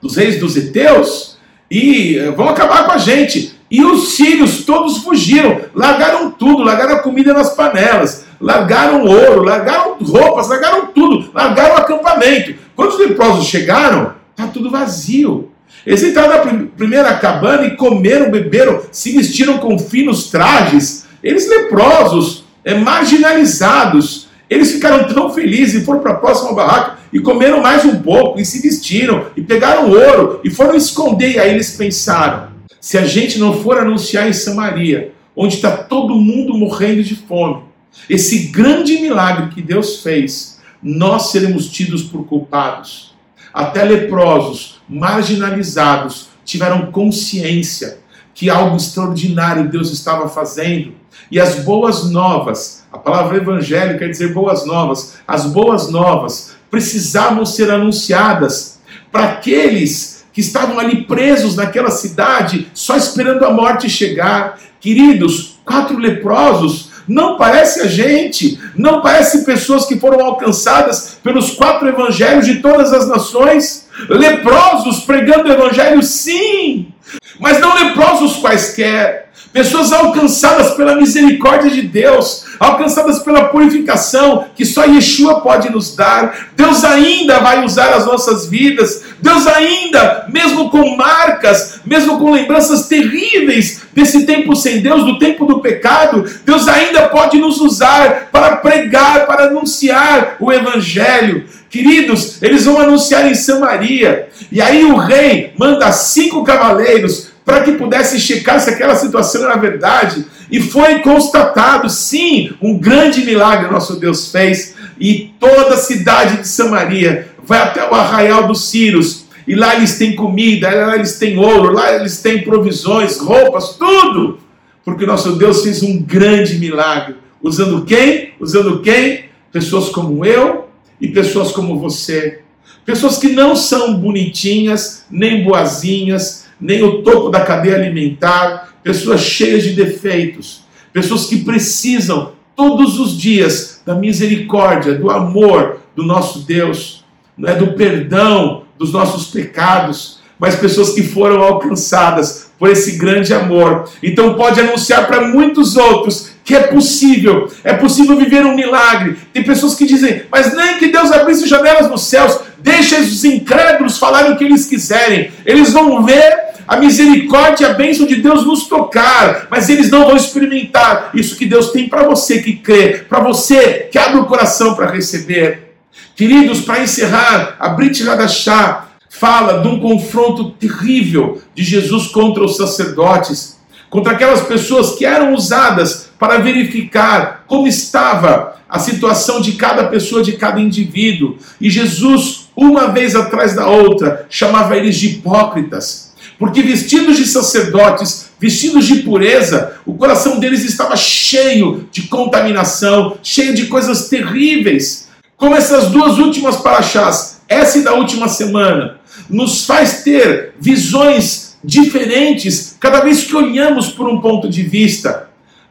dos 0.00 0.16
reis 0.16 0.38
dos 0.38 0.56
Eteus, 0.56 1.36
e 1.70 2.18
eh, 2.18 2.30
vão 2.32 2.48
acabar 2.48 2.86
com 2.86 2.92
a 2.92 2.98
gente. 2.98 3.54
E 3.70 3.84
os 3.84 4.14
sírios 4.14 4.64
todos 4.64 4.98
fugiram, 4.98 5.60
largaram 5.74 6.30
tudo, 6.30 6.64
largaram 6.64 6.96
a 6.96 6.98
comida 6.98 7.32
nas 7.32 7.54
panelas, 7.54 8.24
largaram 8.40 9.04
ouro, 9.04 9.42
largaram 9.42 9.96
roupas, 10.00 10.48
largaram 10.48 10.86
tudo, 10.86 11.30
largaram 11.34 11.74
o 11.74 11.78
acampamento. 11.78 12.54
Quando 12.74 12.90
os 12.90 12.98
leprosos 12.98 13.46
chegaram, 13.46 14.14
está 14.30 14.46
tudo 14.46 14.70
vazio. 14.70 15.50
Eles 15.86 16.02
entraram 16.02 16.44
na 16.44 16.66
primeira 16.76 17.14
cabana 17.14 17.66
e 17.66 17.76
comeram, 17.76 18.30
beberam, 18.30 18.80
se 18.90 19.12
vestiram 19.12 19.58
com 19.58 19.78
finos 19.78 20.30
trajes. 20.30 21.06
Eles 21.22 21.48
leprosos, 21.48 22.44
é, 22.64 22.74
marginalizados, 22.74 24.28
eles 24.48 24.72
ficaram 24.72 25.04
tão 25.04 25.30
felizes 25.30 25.82
e 25.82 25.84
foram 25.84 26.00
para 26.00 26.12
a 26.12 26.16
próxima 26.16 26.52
barraca 26.52 26.98
e 27.12 27.20
comeram 27.20 27.60
mais 27.60 27.84
um 27.84 28.00
pouco 28.00 28.40
e 28.40 28.44
se 28.44 28.60
vestiram 28.60 29.26
e 29.36 29.42
pegaram 29.42 29.90
ouro 29.90 30.40
e 30.42 30.50
foram 30.50 30.74
esconder. 30.74 31.34
E 31.34 31.38
aí 31.38 31.50
eles 31.50 31.76
pensaram: 31.76 32.48
se 32.80 32.98
a 32.98 33.04
gente 33.04 33.38
não 33.38 33.62
for 33.62 33.78
anunciar 33.78 34.28
em 34.28 34.32
Samaria, 34.32 35.12
onde 35.36 35.56
está 35.56 35.70
todo 35.70 36.14
mundo 36.14 36.54
morrendo 36.54 37.02
de 37.02 37.14
fome, 37.14 37.62
esse 38.08 38.48
grande 38.48 38.98
milagre 38.98 39.54
que 39.54 39.62
Deus 39.62 40.02
fez, 40.02 40.60
nós 40.82 41.30
seremos 41.30 41.68
tidos 41.68 42.02
por 42.02 42.26
culpados. 42.26 43.14
Até 43.52 43.84
leprosos, 43.84 44.80
marginalizados, 44.88 46.28
tiveram 46.44 46.90
consciência 46.90 47.98
que 48.34 48.48
algo 48.48 48.76
extraordinário 48.76 49.68
Deus 49.68 49.92
estava 49.92 50.28
fazendo. 50.28 50.94
E 51.30 51.38
as 51.38 51.56
boas 51.56 52.10
novas, 52.10 52.86
a 52.92 52.98
palavra 52.98 53.36
evangelho 53.36 53.98
quer 53.98 54.08
dizer 54.08 54.32
boas 54.32 54.64
novas, 54.64 55.18
as 55.26 55.46
boas 55.46 55.90
novas 55.90 56.56
precisavam 56.70 57.44
ser 57.44 57.70
anunciadas 57.70 58.80
para 59.10 59.24
aqueles 59.24 60.24
que 60.32 60.40
estavam 60.40 60.78
ali 60.78 61.04
presos 61.04 61.56
naquela 61.56 61.90
cidade, 61.90 62.70
só 62.72 62.96
esperando 62.96 63.44
a 63.44 63.52
morte 63.52 63.90
chegar. 63.90 64.58
Queridos, 64.80 65.58
quatro 65.64 65.98
leprosos 65.98 66.89
não 67.08 67.36
parece 67.36 67.80
a 67.80 67.86
gente, 67.86 68.58
não 68.76 69.00
parece 69.00 69.44
pessoas 69.44 69.86
que 69.86 69.98
foram 69.98 70.24
alcançadas 70.24 71.18
pelos 71.22 71.52
quatro 71.52 71.88
evangelhos 71.88 72.46
de 72.46 72.56
todas 72.56 72.92
as 72.92 73.08
nações. 73.08 73.88
Leprosos 74.08 75.00
pregando 75.00 75.48
o 75.48 75.52
evangelho, 75.52 76.02
sim, 76.02 76.92
mas 77.38 77.60
não 77.60 77.74
leprosos 77.74 78.36
quaisquer. 78.36 79.30
Pessoas 79.52 79.92
alcançadas 79.92 80.74
pela 80.74 80.94
misericórdia 80.94 81.70
de 81.70 81.82
Deus, 81.82 82.44
alcançadas 82.60 83.18
pela 83.18 83.46
purificação 83.46 84.46
que 84.54 84.64
só 84.64 84.84
Yeshua 84.84 85.40
pode 85.40 85.68
nos 85.70 85.96
dar. 85.96 86.50
Deus 86.54 86.84
ainda 86.84 87.40
vai 87.40 87.64
usar 87.64 87.92
as 87.94 88.06
nossas 88.06 88.46
vidas. 88.46 89.02
Deus 89.20 89.48
ainda, 89.48 90.26
mesmo 90.28 90.70
com 90.70 90.96
marcas, 90.96 91.80
mesmo 91.84 92.16
com 92.18 92.30
lembranças 92.30 92.86
terríveis 92.86 93.82
desse 93.92 94.24
tempo 94.24 94.54
sem 94.54 94.82
Deus, 94.82 95.04
do 95.04 95.18
tempo 95.18 95.44
do 95.44 95.58
pecado, 95.58 96.24
Deus 96.44 96.68
ainda 96.68 97.08
pode 97.08 97.36
nos 97.38 97.60
usar 97.60 98.28
para 98.30 98.56
pregar, 98.56 99.26
para 99.26 99.46
anunciar 99.46 100.36
o 100.38 100.52
Evangelho. 100.52 101.44
Queridos, 101.70 102.42
eles 102.42 102.64
vão 102.64 102.80
anunciar 102.80 103.30
em 103.30 103.34
Samaria. 103.34 104.28
E 104.50 104.60
aí 104.60 104.84
o 104.84 104.96
rei 104.96 105.52
manda 105.56 105.92
cinco 105.92 106.42
cavaleiros 106.42 107.30
para 107.44 107.62
que 107.62 107.72
pudesse 107.72 108.18
checar 108.18 108.60
se 108.60 108.70
aquela 108.70 108.96
situação 108.96 109.44
era 109.44 109.56
verdade. 109.56 110.26
E 110.50 110.60
foi 110.60 110.98
constatado, 110.98 111.88
sim, 111.88 112.52
um 112.60 112.76
grande 112.76 113.24
milagre 113.24 113.70
nosso 113.70 114.00
Deus 114.00 114.32
fez. 114.32 114.74
E 114.98 115.32
toda 115.38 115.74
a 115.74 115.78
cidade 115.78 116.38
de 116.38 116.48
Samaria 116.48 117.28
vai 117.44 117.60
até 117.60 117.88
o 117.88 117.94
arraial 117.94 118.48
dos 118.48 118.68
Círios. 118.68 119.26
E 119.46 119.54
lá 119.54 119.76
eles 119.76 119.96
têm 119.96 120.16
comida, 120.16 120.68
lá 120.68 120.96
eles 120.96 121.18
têm 121.20 121.38
ouro, 121.38 121.72
lá 121.72 121.94
eles 121.94 122.20
têm 122.20 122.42
provisões, 122.42 123.16
roupas, 123.18 123.76
tudo. 123.76 124.40
Porque 124.84 125.06
nosso 125.06 125.36
Deus 125.36 125.62
fez 125.62 125.84
um 125.84 126.02
grande 126.02 126.58
milagre. 126.58 127.14
Usando 127.40 127.84
quem? 127.84 128.32
Usando 128.40 128.80
quem? 128.80 129.26
Pessoas 129.52 129.88
como 129.88 130.24
eu 130.24 130.69
e 131.00 131.08
pessoas 131.08 131.52
como 131.52 131.78
você. 131.78 132.40
Pessoas 132.84 133.18
que 133.18 133.28
não 133.28 133.54
são 133.54 133.94
bonitinhas, 133.94 135.04
nem 135.10 135.44
boazinhas, 135.44 136.46
nem 136.60 136.82
o 136.82 137.02
topo 137.02 137.30
da 137.30 137.40
cadeia 137.40 137.76
alimentar, 137.76 138.74
pessoas 138.82 139.20
cheias 139.20 139.62
de 139.62 139.70
defeitos, 139.70 140.62
pessoas 140.92 141.26
que 141.26 141.38
precisam 141.44 142.32
todos 142.56 142.98
os 142.98 143.16
dias 143.16 143.80
da 143.86 143.94
misericórdia, 143.94 144.94
do 144.94 145.10
amor 145.10 145.80
do 145.96 146.02
nosso 146.02 146.40
Deus, 146.40 147.04
é 147.44 147.54
do 147.54 147.72
perdão 147.72 148.64
dos 148.78 148.92
nossos 148.92 149.28
pecados, 149.28 150.20
mas 150.38 150.56
pessoas 150.56 150.90
que 150.90 151.02
foram 151.02 151.42
alcançadas 151.42 152.50
por 152.58 152.68
esse 152.70 152.98
grande 152.98 153.32
amor. 153.32 153.88
Então 154.02 154.34
pode 154.34 154.60
anunciar 154.60 155.06
para 155.06 155.28
muitos 155.28 155.76
outros 155.76 156.32
que 156.50 156.56
é 156.56 156.62
possível, 156.62 157.48
é 157.62 157.74
possível 157.74 158.16
viver 158.16 158.44
um 158.44 158.56
milagre. 158.56 159.16
Tem 159.32 159.44
pessoas 159.44 159.76
que 159.76 159.86
dizem, 159.86 160.22
mas 160.32 160.52
nem 160.52 160.78
que 160.78 160.88
Deus 160.88 161.12
abrisse 161.12 161.48
janelas 161.48 161.88
nos 161.88 162.08
céus, 162.08 162.40
deixa 162.58 162.98
os 162.98 163.24
incrédulos 163.24 163.98
falarem 163.98 164.32
o 164.32 164.36
que 164.36 164.42
eles 164.42 164.66
quiserem. 164.66 165.30
Eles 165.46 165.72
vão 165.72 166.04
ver 166.04 166.50
a 166.66 166.76
misericórdia 166.76 167.64
e 167.64 167.70
a 167.70 167.74
bênção 167.74 168.04
de 168.04 168.16
Deus 168.16 168.44
nos 168.44 168.64
tocar, 168.66 169.46
mas 169.48 169.68
eles 169.68 169.88
não 169.90 170.06
vão 170.06 170.16
experimentar 170.16 171.10
isso 171.14 171.36
que 171.36 171.46
Deus 171.46 171.70
tem 171.70 171.88
para 171.88 172.02
você 172.02 172.42
que 172.42 172.56
crê, 172.56 173.04
para 173.08 173.20
você 173.20 173.88
que 173.92 173.96
abre 173.96 174.18
o 174.18 174.24
coração 174.24 174.74
para 174.74 174.90
receber. 174.90 175.76
Queridos, 176.16 176.62
para 176.62 176.82
encerrar, 176.82 177.54
a 177.60 177.68
Brit 177.68 178.02
Radachá 178.02 178.88
fala 179.08 179.62
de 179.62 179.68
um 179.68 179.78
confronto 179.78 180.50
terrível 180.50 181.40
de 181.54 181.62
Jesus 181.62 182.08
contra 182.08 182.42
os 182.42 182.56
sacerdotes, 182.56 183.56
contra 183.88 184.14
aquelas 184.14 184.40
pessoas 184.40 184.96
que 184.96 185.04
eram 185.04 185.32
usadas 185.32 186.09
para 186.20 186.38
verificar 186.38 187.44
como 187.48 187.66
estava 187.66 188.60
a 188.68 188.78
situação 188.78 189.40
de 189.40 189.52
cada 189.52 189.84
pessoa, 189.88 190.22
de 190.22 190.34
cada 190.34 190.60
indivíduo. 190.60 191.38
E 191.60 191.68
Jesus, 191.68 192.50
uma 192.54 192.88
vez 192.88 193.16
atrás 193.16 193.56
da 193.56 193.66
outra, 193.66 194.26
chamava 194.30 194.76
eles 194.76 194.96
de 194.96 195.08
hipócritas 195.08 196.10
porque 196.40 196.62
vestidos 196.62 197.18
de 197.18 197.26
sacerdotes, 197.26 198.30
vestidos 198.40 198.86
de 198.86 199.00
pureza, 199.00 199.74
o 199.84 199.92
coração 199.92 200.40
deles 200.40 200.64
estava 200.64 200.96
cheio 200.96 201.86
de 201.92 202.04
contaminação, 202.04 203.18
cheio 203.22 203.54
de 203.54 203.66
coisas 203.66 204.08
terríveis. 204.08 205.08
Como 205.36 205.54
essas 205.54 205.90
duas 205.90 206.16
últimas 206.16 206.56
paraxás, 206.56 207.42
essa 207.46 207.76
e 207.76 207.82
da 207.82 207.92
última 207.92 208.26
semana, 208.26 208.96
nos 209.28 209.66
faz 209.66 210.02
ter 210.02 210.54
visões 210.58 211.58
diferentes 211.62 212.74
cada 212.80 213.00
vez 213.00 213.24
que 213.24 213.36
olhamos 213.36 213.90
por 213.90 214.08
um 214.08 214.18
ponto 214.18 214.48
de 214.48 214.62
vista. 214.62 215.28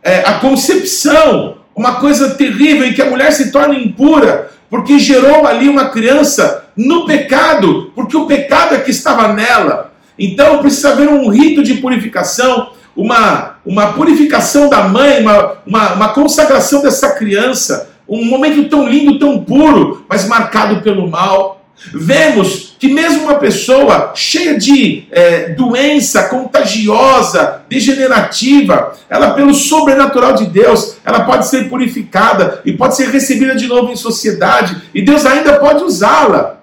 É, 0.09 0.23
a 0.27 0.39
concepção, 0.39 1.57
uma 1.75 1.97
coisa 1.99 2.31
terrível 2.31 2.83
em 2.83 2.93
que 2.93 3.01
a 3.01 3.07
mulher 3.11 3.31
se 3.31 3.51
torna 3.51 3.75
impura, 3.75 4.49
porque 4.67 4.97
gerou 4.97 5.45
ali 5.45 5.69
uma 5.69 5.89
criança 5.89 6.65
no 6.75 7.05
pecado, 7.05 7.91
porque 7.93 8.17
o 8.17 8.25
pecado 8.25 8.73
é 8.73 8.79
que 8.79 8.89
estava 8.89 9.31
nela. 9.33 9.93
Então 10.17 10.57
precisa 10.63 10.93
haver 10.93 11.07
um 11.07 11.29
rito 11.29 11.61
de 11.61 11.75
purificação, 11.75 12.71
uma, 12.95 13.57
uma 13.63 13.93
purificação 13.93 14.67
da 14.67 14.87
mãe, 14.87 15.21
uma, 15.21 15.57
uma, 15.63 15.93
uma 15.93 16.09
consagração 16.09 16.81
dessa 16.81 17.11
criança, 17.11 17.91
um 18.07 18.25
momento 18.25 18.67
tão 18.67 18.89
lindo, 18.89 19.19
tão 19.19 19.43
puro, 19.43 20.07
mas 20.09 20.27
marcado 20.27 20.81
pelo 20.81 21.07
mal. 21.07 21.63
Vemos 21.93 22.68
que 22.79 22.87
mesmo 22.87 23.23
uma 23.23 23.35
pessoa 23.35 24.13
cheia 24.15 24.57
de 24.57 25.03
é, 25.11 25.49
doença 25.49 26.23
contagiosa, 26.29 27.61
degenerativa, 27.67 28.93
ela 29.09 29.31
pelo 29.31 29.53
sobrenatural 29.53 30.33
de 30.33 30.45
Deus, 30.45 30.95
ela 31.03 31.25
pode 31.25 31.47
ser 31.47 31.67
purificada 31.67 32.61
e 32.63 32.71
pode 32.71 32.95
ser 32.95 33.09
recebida 33.09 33.53
de 33.53 33.67
novo 33.67 33.91
em 33.91 33.97
sociedade, 33.97 34.81
e 34.95 35.01
Deus 35.01 35.25
ainda 35.25 35.59
pode 35.59 35.83
usá-la. 35.83 36.59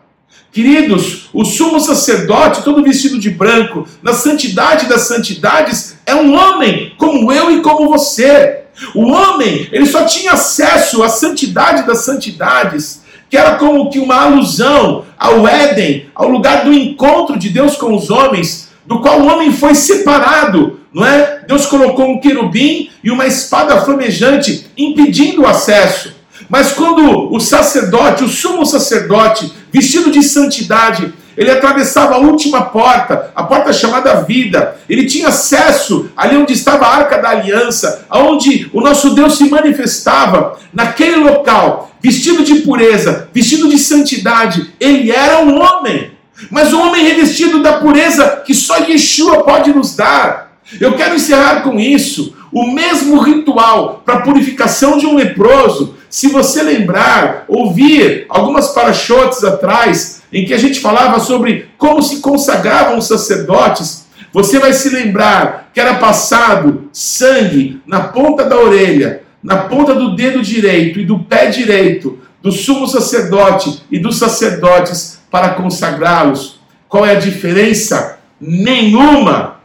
Queridos, 0.51 1.29
o 1.35 1.45
sumo 1.45 1.79
sacerdote, 1.79 2.63
todo 2.63 2.83
vestido 2.83 3.19
de 3.19 3.29
branco, 3.29 3.87
na 4.03 4.15
santidade 4.15 4.87
das 4.87 5.03
santidades, 5.03 5.99
é 6.07 6.15
um 6.15 6.35
homem 6.35 6.95
como 6.97 7.31
eu 7.31 7.51
e 7.51 7.61
como 7.61 7.91
você. 7.91 8.63
O 8.95 9.11
homem, 9.11 9.69
ele 9.71 9.85
só 9.85 10.05
tinha 10.05 10.33
acesso 10.33 11.03
à 11.03 11.11
santidade 11.11 11.87
das 11.87 12.07
santidades, 12.07 13.03
que 13.29 13.37
era 13.37 13.57
como 13.57 13.91
que 13.91 13.99
uma 13.99 14.23
alusão 14.23 15.05
ao 15.19 15.47
Éden, 15.47 16.07
ao 16.15 16.29
lugar 16.29 16.65
do 16.65 16.73
encontro 16.73 17.39
de 17.39 17.49
Deus 17.49 17.77
com 17.77 17.95
os 17.95 18.11
homens, 18.11 18.71
do 18.87 19.01
qual 19.01 19.21
o 19.21 19.27
homem 19.27 19.53
foi 19.53 19.75
separado, 19.75 20.81
não 20.93 21.05
é? 21.05 21.41
Deus 21.47 21.67
colocou 21.67 22.09
um 22.09 22.21
querubim 22.21 22.91
e 23.03 23.11
uma 23.11 23.27
espada 23.27 23.81
flamejante 23.83 24.67
impedindo 24.77 25.43
o 25.43 25.47
acesso. 25.47 26.15
Mas 26.49 26.73
quando 26.73 27.35
o 27.35 27.41
sacerdote, 27.41 28.25
o 28.25 28.29
sumo 28.29 28.65
sacerdote, 28.65 29.53
vestido 29.73 30.11
de 30.11 30.23
santidade, 30.23 31.13
ele 31.37 31.51
atravessava 31.51 32.15
a 32.15 32.19
última 32.19 32.63
porta, 32.63 33.31
a 33.35 33.43
porta 33.43 33.73
chamada 33.73 34.23
vida. 34.23 34.77
Ele 34.89 35.07
tinha 35.07 35.29
acesso 35.29 36.11
ali 36.17 36.37
onde 36.37 36.53
estava 36.53 36.87
a 36.87 36.95
arca 36.95 37.19
da 37.19 37.31
aliança, 37.31 38.07
aonde 38.09 38.71
o 38.73 38.81
nosso 38.81 39.15
Deus 39.15 39.37
se 39.37 39.49
manifestava. 39.51 40.59
Naquele 40.73 41.17
local, 41.17 41.91
vestido 42.01 42.43
de 42.43 42.57
pureza, 42.57 43.29
vestido 43.35 43.69
de 43.69 43.79
santidade, 43.79 44.73
ele 44.81 45.11
era 45.11 45.41
um 45.41 45.61
homem. 45.61 46.13
mas 46.51 46.73
um 46.73 46.81
homem 46.81 47.03
revestido 47.03 47.63
da 47.63 47.75
pureza 47.75 48.43
que 48.47 48.55
só 48.55 48.79
Yeshua 48.79 49.43
pode 49.43 49.73
nos 49.73 49.97
dar. 49.97 50.53
Eu 50.81 50.95
quero 50.95 51.15
encerrar 51.15 51.63
com 51.63 51.79
isso. 51.79 52.35
O 52.53 52.71
mesmo 52.73 53.21
ritual 53.21 54.03
para 54.05 54.21
purificação 54.21 54.99
de 54.99 55.07
um 55.07 55.15
leproso, 55.15 55.95
se 56.09 56.29
você 56.29 56.63
lembrar, 56.63 57.45
ouvir 57.49 58.25
algumas 58.29 58.69
parachotes 58.69 59.45
atrás, 59.45 60.16
em 60.33 60.45
que 60.45 60.55
a 60.55 60.59
gente 60.59 60.81
falava 60.81 61.21
sobre 61.21 61.71
como 61.79 62.03
se 62.03 62.21
consagravam 62.21 62.99
os 62.99 63.07
sacerdotes, 63.07 64.07
você 64.33 64.59
vai 64.59 64.73
se 64.73 64.91
lembrar 64.91 65.71
que 65.73 65.81
era 65.81 65.95
passado 65.95 66.89
sangue 66.93 67.81
na 67.87 68.01
ponta 68.01 68.45
da 68.45 68.59
orelha, 68.59 69.23
na 69.43 69.57
ponta 69.57 69.95
do 69.95 70.15
dedo 70.15 70.43
direito 70.43 71.01
e 71.01 71.05
do 71.05 71.21
pé 71.21 71.47
direito 71.47 72.19
do 72.43 72.53
sumo 72.53 72.87
sacerdote 72.87 73.83
e 73.91 73.99
dos 73.99 74.19
sacerdotes 74.19 75.21
para 75.31 75.55
consagrá-los. 75.55 76.61
Qual 76.89 77.05
é 77.05 77.17
a 77.17 77.19
diferença? 77.19 78.19
Nenhuma. 78.41 79.57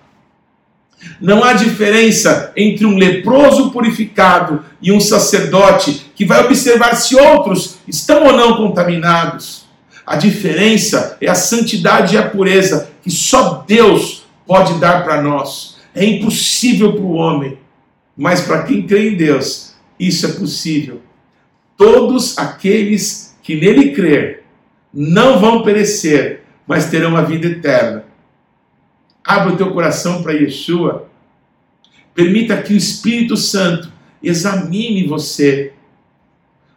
Não 1.20 1.44
há 1.44 1.54
diferença 1.54 2.52
entre 2.56 2.86
um 2.86 2.98
leproso 2.98 3.72
purificado 3.72 4.64
e 4.82 4.92
um 4.92 5.00
sacerdote 5.00 6.12
que 6.16 6.26
vai 6.26 6.44
observar 6.46 6.96
se 6.96 7.16
outros 7.16 7.78
estão 7.88 8.26
ou 8.26 8.34
não 8.34 8.58
contaminados. 8.58 9.61
A 10.12 10.18
diferença 10.18 11.18
é 11.22 11.30
a 11.30 11.34
santidade 11.34 12.16
e 12.16 12.18
a 12.18 12.28
pureza 12.28 12.92
que 13.02 13.10
só 13.10 13.64
Deus 13.66 14.26
pode 14.46 14.74
dar 14.74 15.06
para 15.06 15.22
nós. 15.22 15.78
É 15.96 16.04
impossível 16.04 16.92
para 16.92 17.02
o 17.02 17.14
homem, 17.14 17.58
mas 18.18 18.42
para 18.42 18.64
quem 18.64 18.86
crê 18.86 19.12
em 19.12 19.16
Deus, 19.16 19.74
isso 19.98 20.26
é 20.26 20.34
possível. 20.34 21.02
Todos 21.78 22.38
aqueles 22.38 23.38
que 23.42 23.56
nele 23.56 23.94
crer 23.94 24.44
não 24.94 25.40
vão 25.40 25.64
perecer, 25.64 26.44
mas 26.68 26.90
terão 26.90 27.16
a 27.16 27.22
vida 27.22 27.48
eterna. 27.48 28.04
Abra 29.24 29.54
o 29.54 29.56
teu 29.56 29.72
coração 29.72 30.22
para 30.22 30.34
Yeshua. 30.34 31.08
Permita 32.14 32.62
que 32.62 32.74
o 32.74 32.78
Espírito 32.78 33.38
Santo 33.38 33.90
examine 34.22 35.08
você. 35.08 35.72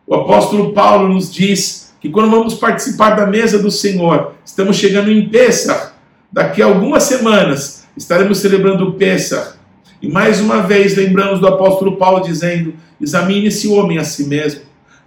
O 0.06 0.14
apóstolo 0.14 0.72
Paulo 0.72 1.12
nos 1.12 1.34
diz 1.34 1.83
que 2.04 2.10
quando 2.10 2.30
vamos 2.30 2.52
participar 2.52 3.16
da 3.16 3.26
mesa 3.26 3.58
do 3.58 3.70
Senhor, 3.70 4.34
estamos 4.44 4.76
chegando 4.76 5.10
em 5.10 5.26
Pêssar, 5.26 5.94
daqui 6.30 6.60
a 6.60 6.66
algumas 6.66 7.04
semanas 7.04 7.86
estaremos 7.96 8.36
celebrando 8.36 8.86
o 8.86 8.92
Pêssar. 8.92 9.56
E 10.02 10.08
mais 10.10 10.38
uma 10.38 10.60
vez 10.60 10.94
lembramos 10.94 11.40
do 11.40 11.46
apóstolo 11.46 11.96
Paulo 11.96 12.22
dizendo: 12.22 12.74
examine 13.00 13.46
esse 13.46 13.68
homem 13.68 13.96
a 13.96 14.04
si 14.04 14.26
mesmo. 14.26 14.60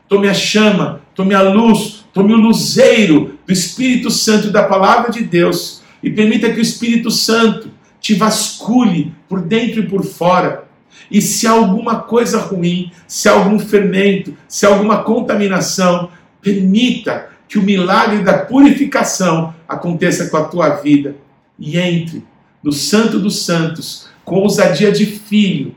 Tome 0.10 0.28
a 0.28 0.34
chama, 0.34 1.02
tome 1.14 1.36
a 1.36 1.44
luz, 1.44 2.04
tome 2.12 2.34
o 2.34 2.38
luzeiro 2.38 3.38
do 3.46 3.54
Espírito 3.54 4.10
Santo 4.10 4.48
e 4.48 4.52
da 4.52 4.64
palavra 4.64 5.12
de 5.12 5.24
Deus 5.24 5.84
e 6.02 6.10
permita 6.10 6.50
que 6.50 6.58
o 6.58 6.64
Espírito 6.64 7.12
Santo 7.12 7.70
te 8.02 8.16
vasculhe 8.16 9.14
por 9.30 9.42
dentro 9.42 9.82
e 9.82 9.88
por 9.88 10.04
fora. 10.04 10.64
E 11.12 11.22
se 11.22 11.46
há 11.46 11.52
alguma 11.52 11.98
coisa 12.00 12.40
ruim, 12.40 12.92
se 13.08 13.30
há 13.30 13.34
algum 13.34 13.60
fermento, 13.60 14.36
se 14.48 14.66
há 14.66 14.70
alguma 14.70 15.04
contaminação, 15.04 16.10
permita 16.48 17.30
que 17.50 17.60
o 17.60 17.64
milagre 17.64 18.24
da 18.24 18.38
purificação 18.38 19.54
aconteça 19.68 20.30
com 20.30 20.38
a 20.38 20.46
tua 20.46 20.70
vida 20.70 21.16
e 21.60 21.78
entre 21.78 22.24
no 22.64 22.72
Santo 22.72 23.20
dos 23.20 23.46
Santos 23.46 24.08
com 24.24 24.40
ousadia 24.40 24.92
de 24.92 25.06
filho, 25.06 25.76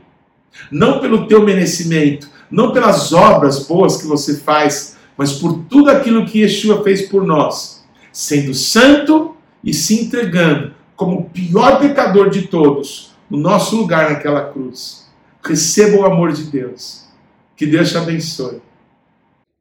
não 0.70 1.00
pelo 1.00 1.26
teu 1.26 1.42
merecimento, 1.44 2.28
não 2.50 2.72
pelas 2.72 3.12
obras 3.12 3.66
boas 3.66 3.96
que 3.96 4.06
você 4.06 4.38
faz, 4.38 4.96
mas 5.16 5.32
por 5.32 5.64
tudo 5.68 5.90
aquilo 5.90 6.26
que 6.26 6.40
Yeshua 6.40 6.82
fez 6.82 7.02
por 7.02 7.24
nós, 7.24 7.84
sendo 8.12 8.54
santo 8.54 9.36
e 9.62 9.74
se 9.74 10.02
entregando 10.02 10.72
como 10.96 11.18
o 11.18 11.24
pior 11.24 11.78
pecador 11.80 12.30
de 12.30 12.42
todos, 12.42 13.12
no 13.28 13.38
nosso 13.38 13.76
lugar 13.76 14.10
naquela 14.10 14.50
cruz. 14.50 15.08
Receba 15.42 15.96
o 15.98 16.04
amor 16.04 16.32
de 16.32 16.44
Deus. 16.44 17.06
Que 17.56 17.66
Deus 17.66 17.90
te 17.90 17.96
abençoe. 17.96 18.60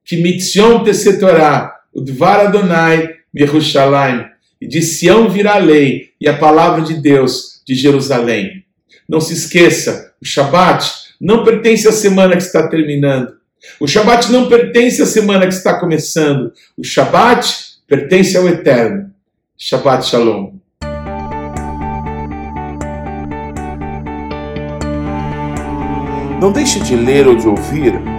Que 0.10 0.18
mitzion 0.18 0.84
tesetorá, 0.84 1.82
o 1.94 2.02
dvar 2.02 2.48
Adonai, 2.48 3.18
Yerushalayim, 3.32 4.26
e 4.60 4.68
de 4.68 4.82
Sião 4.82 5.30
virá 5.30 5.54
a 5.54 5.60
lei 5.60 6.14
e 6.20 6.28
a 6.28 6.36
palavra 6.36 6.82
de 6.82 6.96
Deus 6.96 7.62
de 7.64 7.76
Jerusalém. 7.76 8.66
Não 9.08 9.22
se 9.22 9.34
esqueça, 9.34 10.12
o 10.20 10.26
Shabat 10.26 10.92
não 11.22 11.44
pertence 11.44 11.88
à 11.88 11.92
semana 11.92 12.36
que 12.36 12.42
está 12.42 12.68
terminando. 12.68 13.34
O 13.80 13.86
Shabat 13.86 14.32
não 14.32 14.50
pertence 14.50 15.00
à 15.00 15.06
semana 15.06 15.46
que 15.48 15.54
está 15.54 15.80
começando. 15.80 16.52
O 16.76 16.84
Shabat 16.84 17.48
pertence 17.88 18.36
ao 18.36 18.50
Eterno. 18.50 19.12
Shabbat 19.56 20.08
Shalom. 20.08 20.54
Não 26.42 26.52
deixe 26.52 26.80
de 26.80 26.96
ler 26.96 27.28
ou 27.28 27.36
de 27.36 27.48
ouvir 27.48 28.19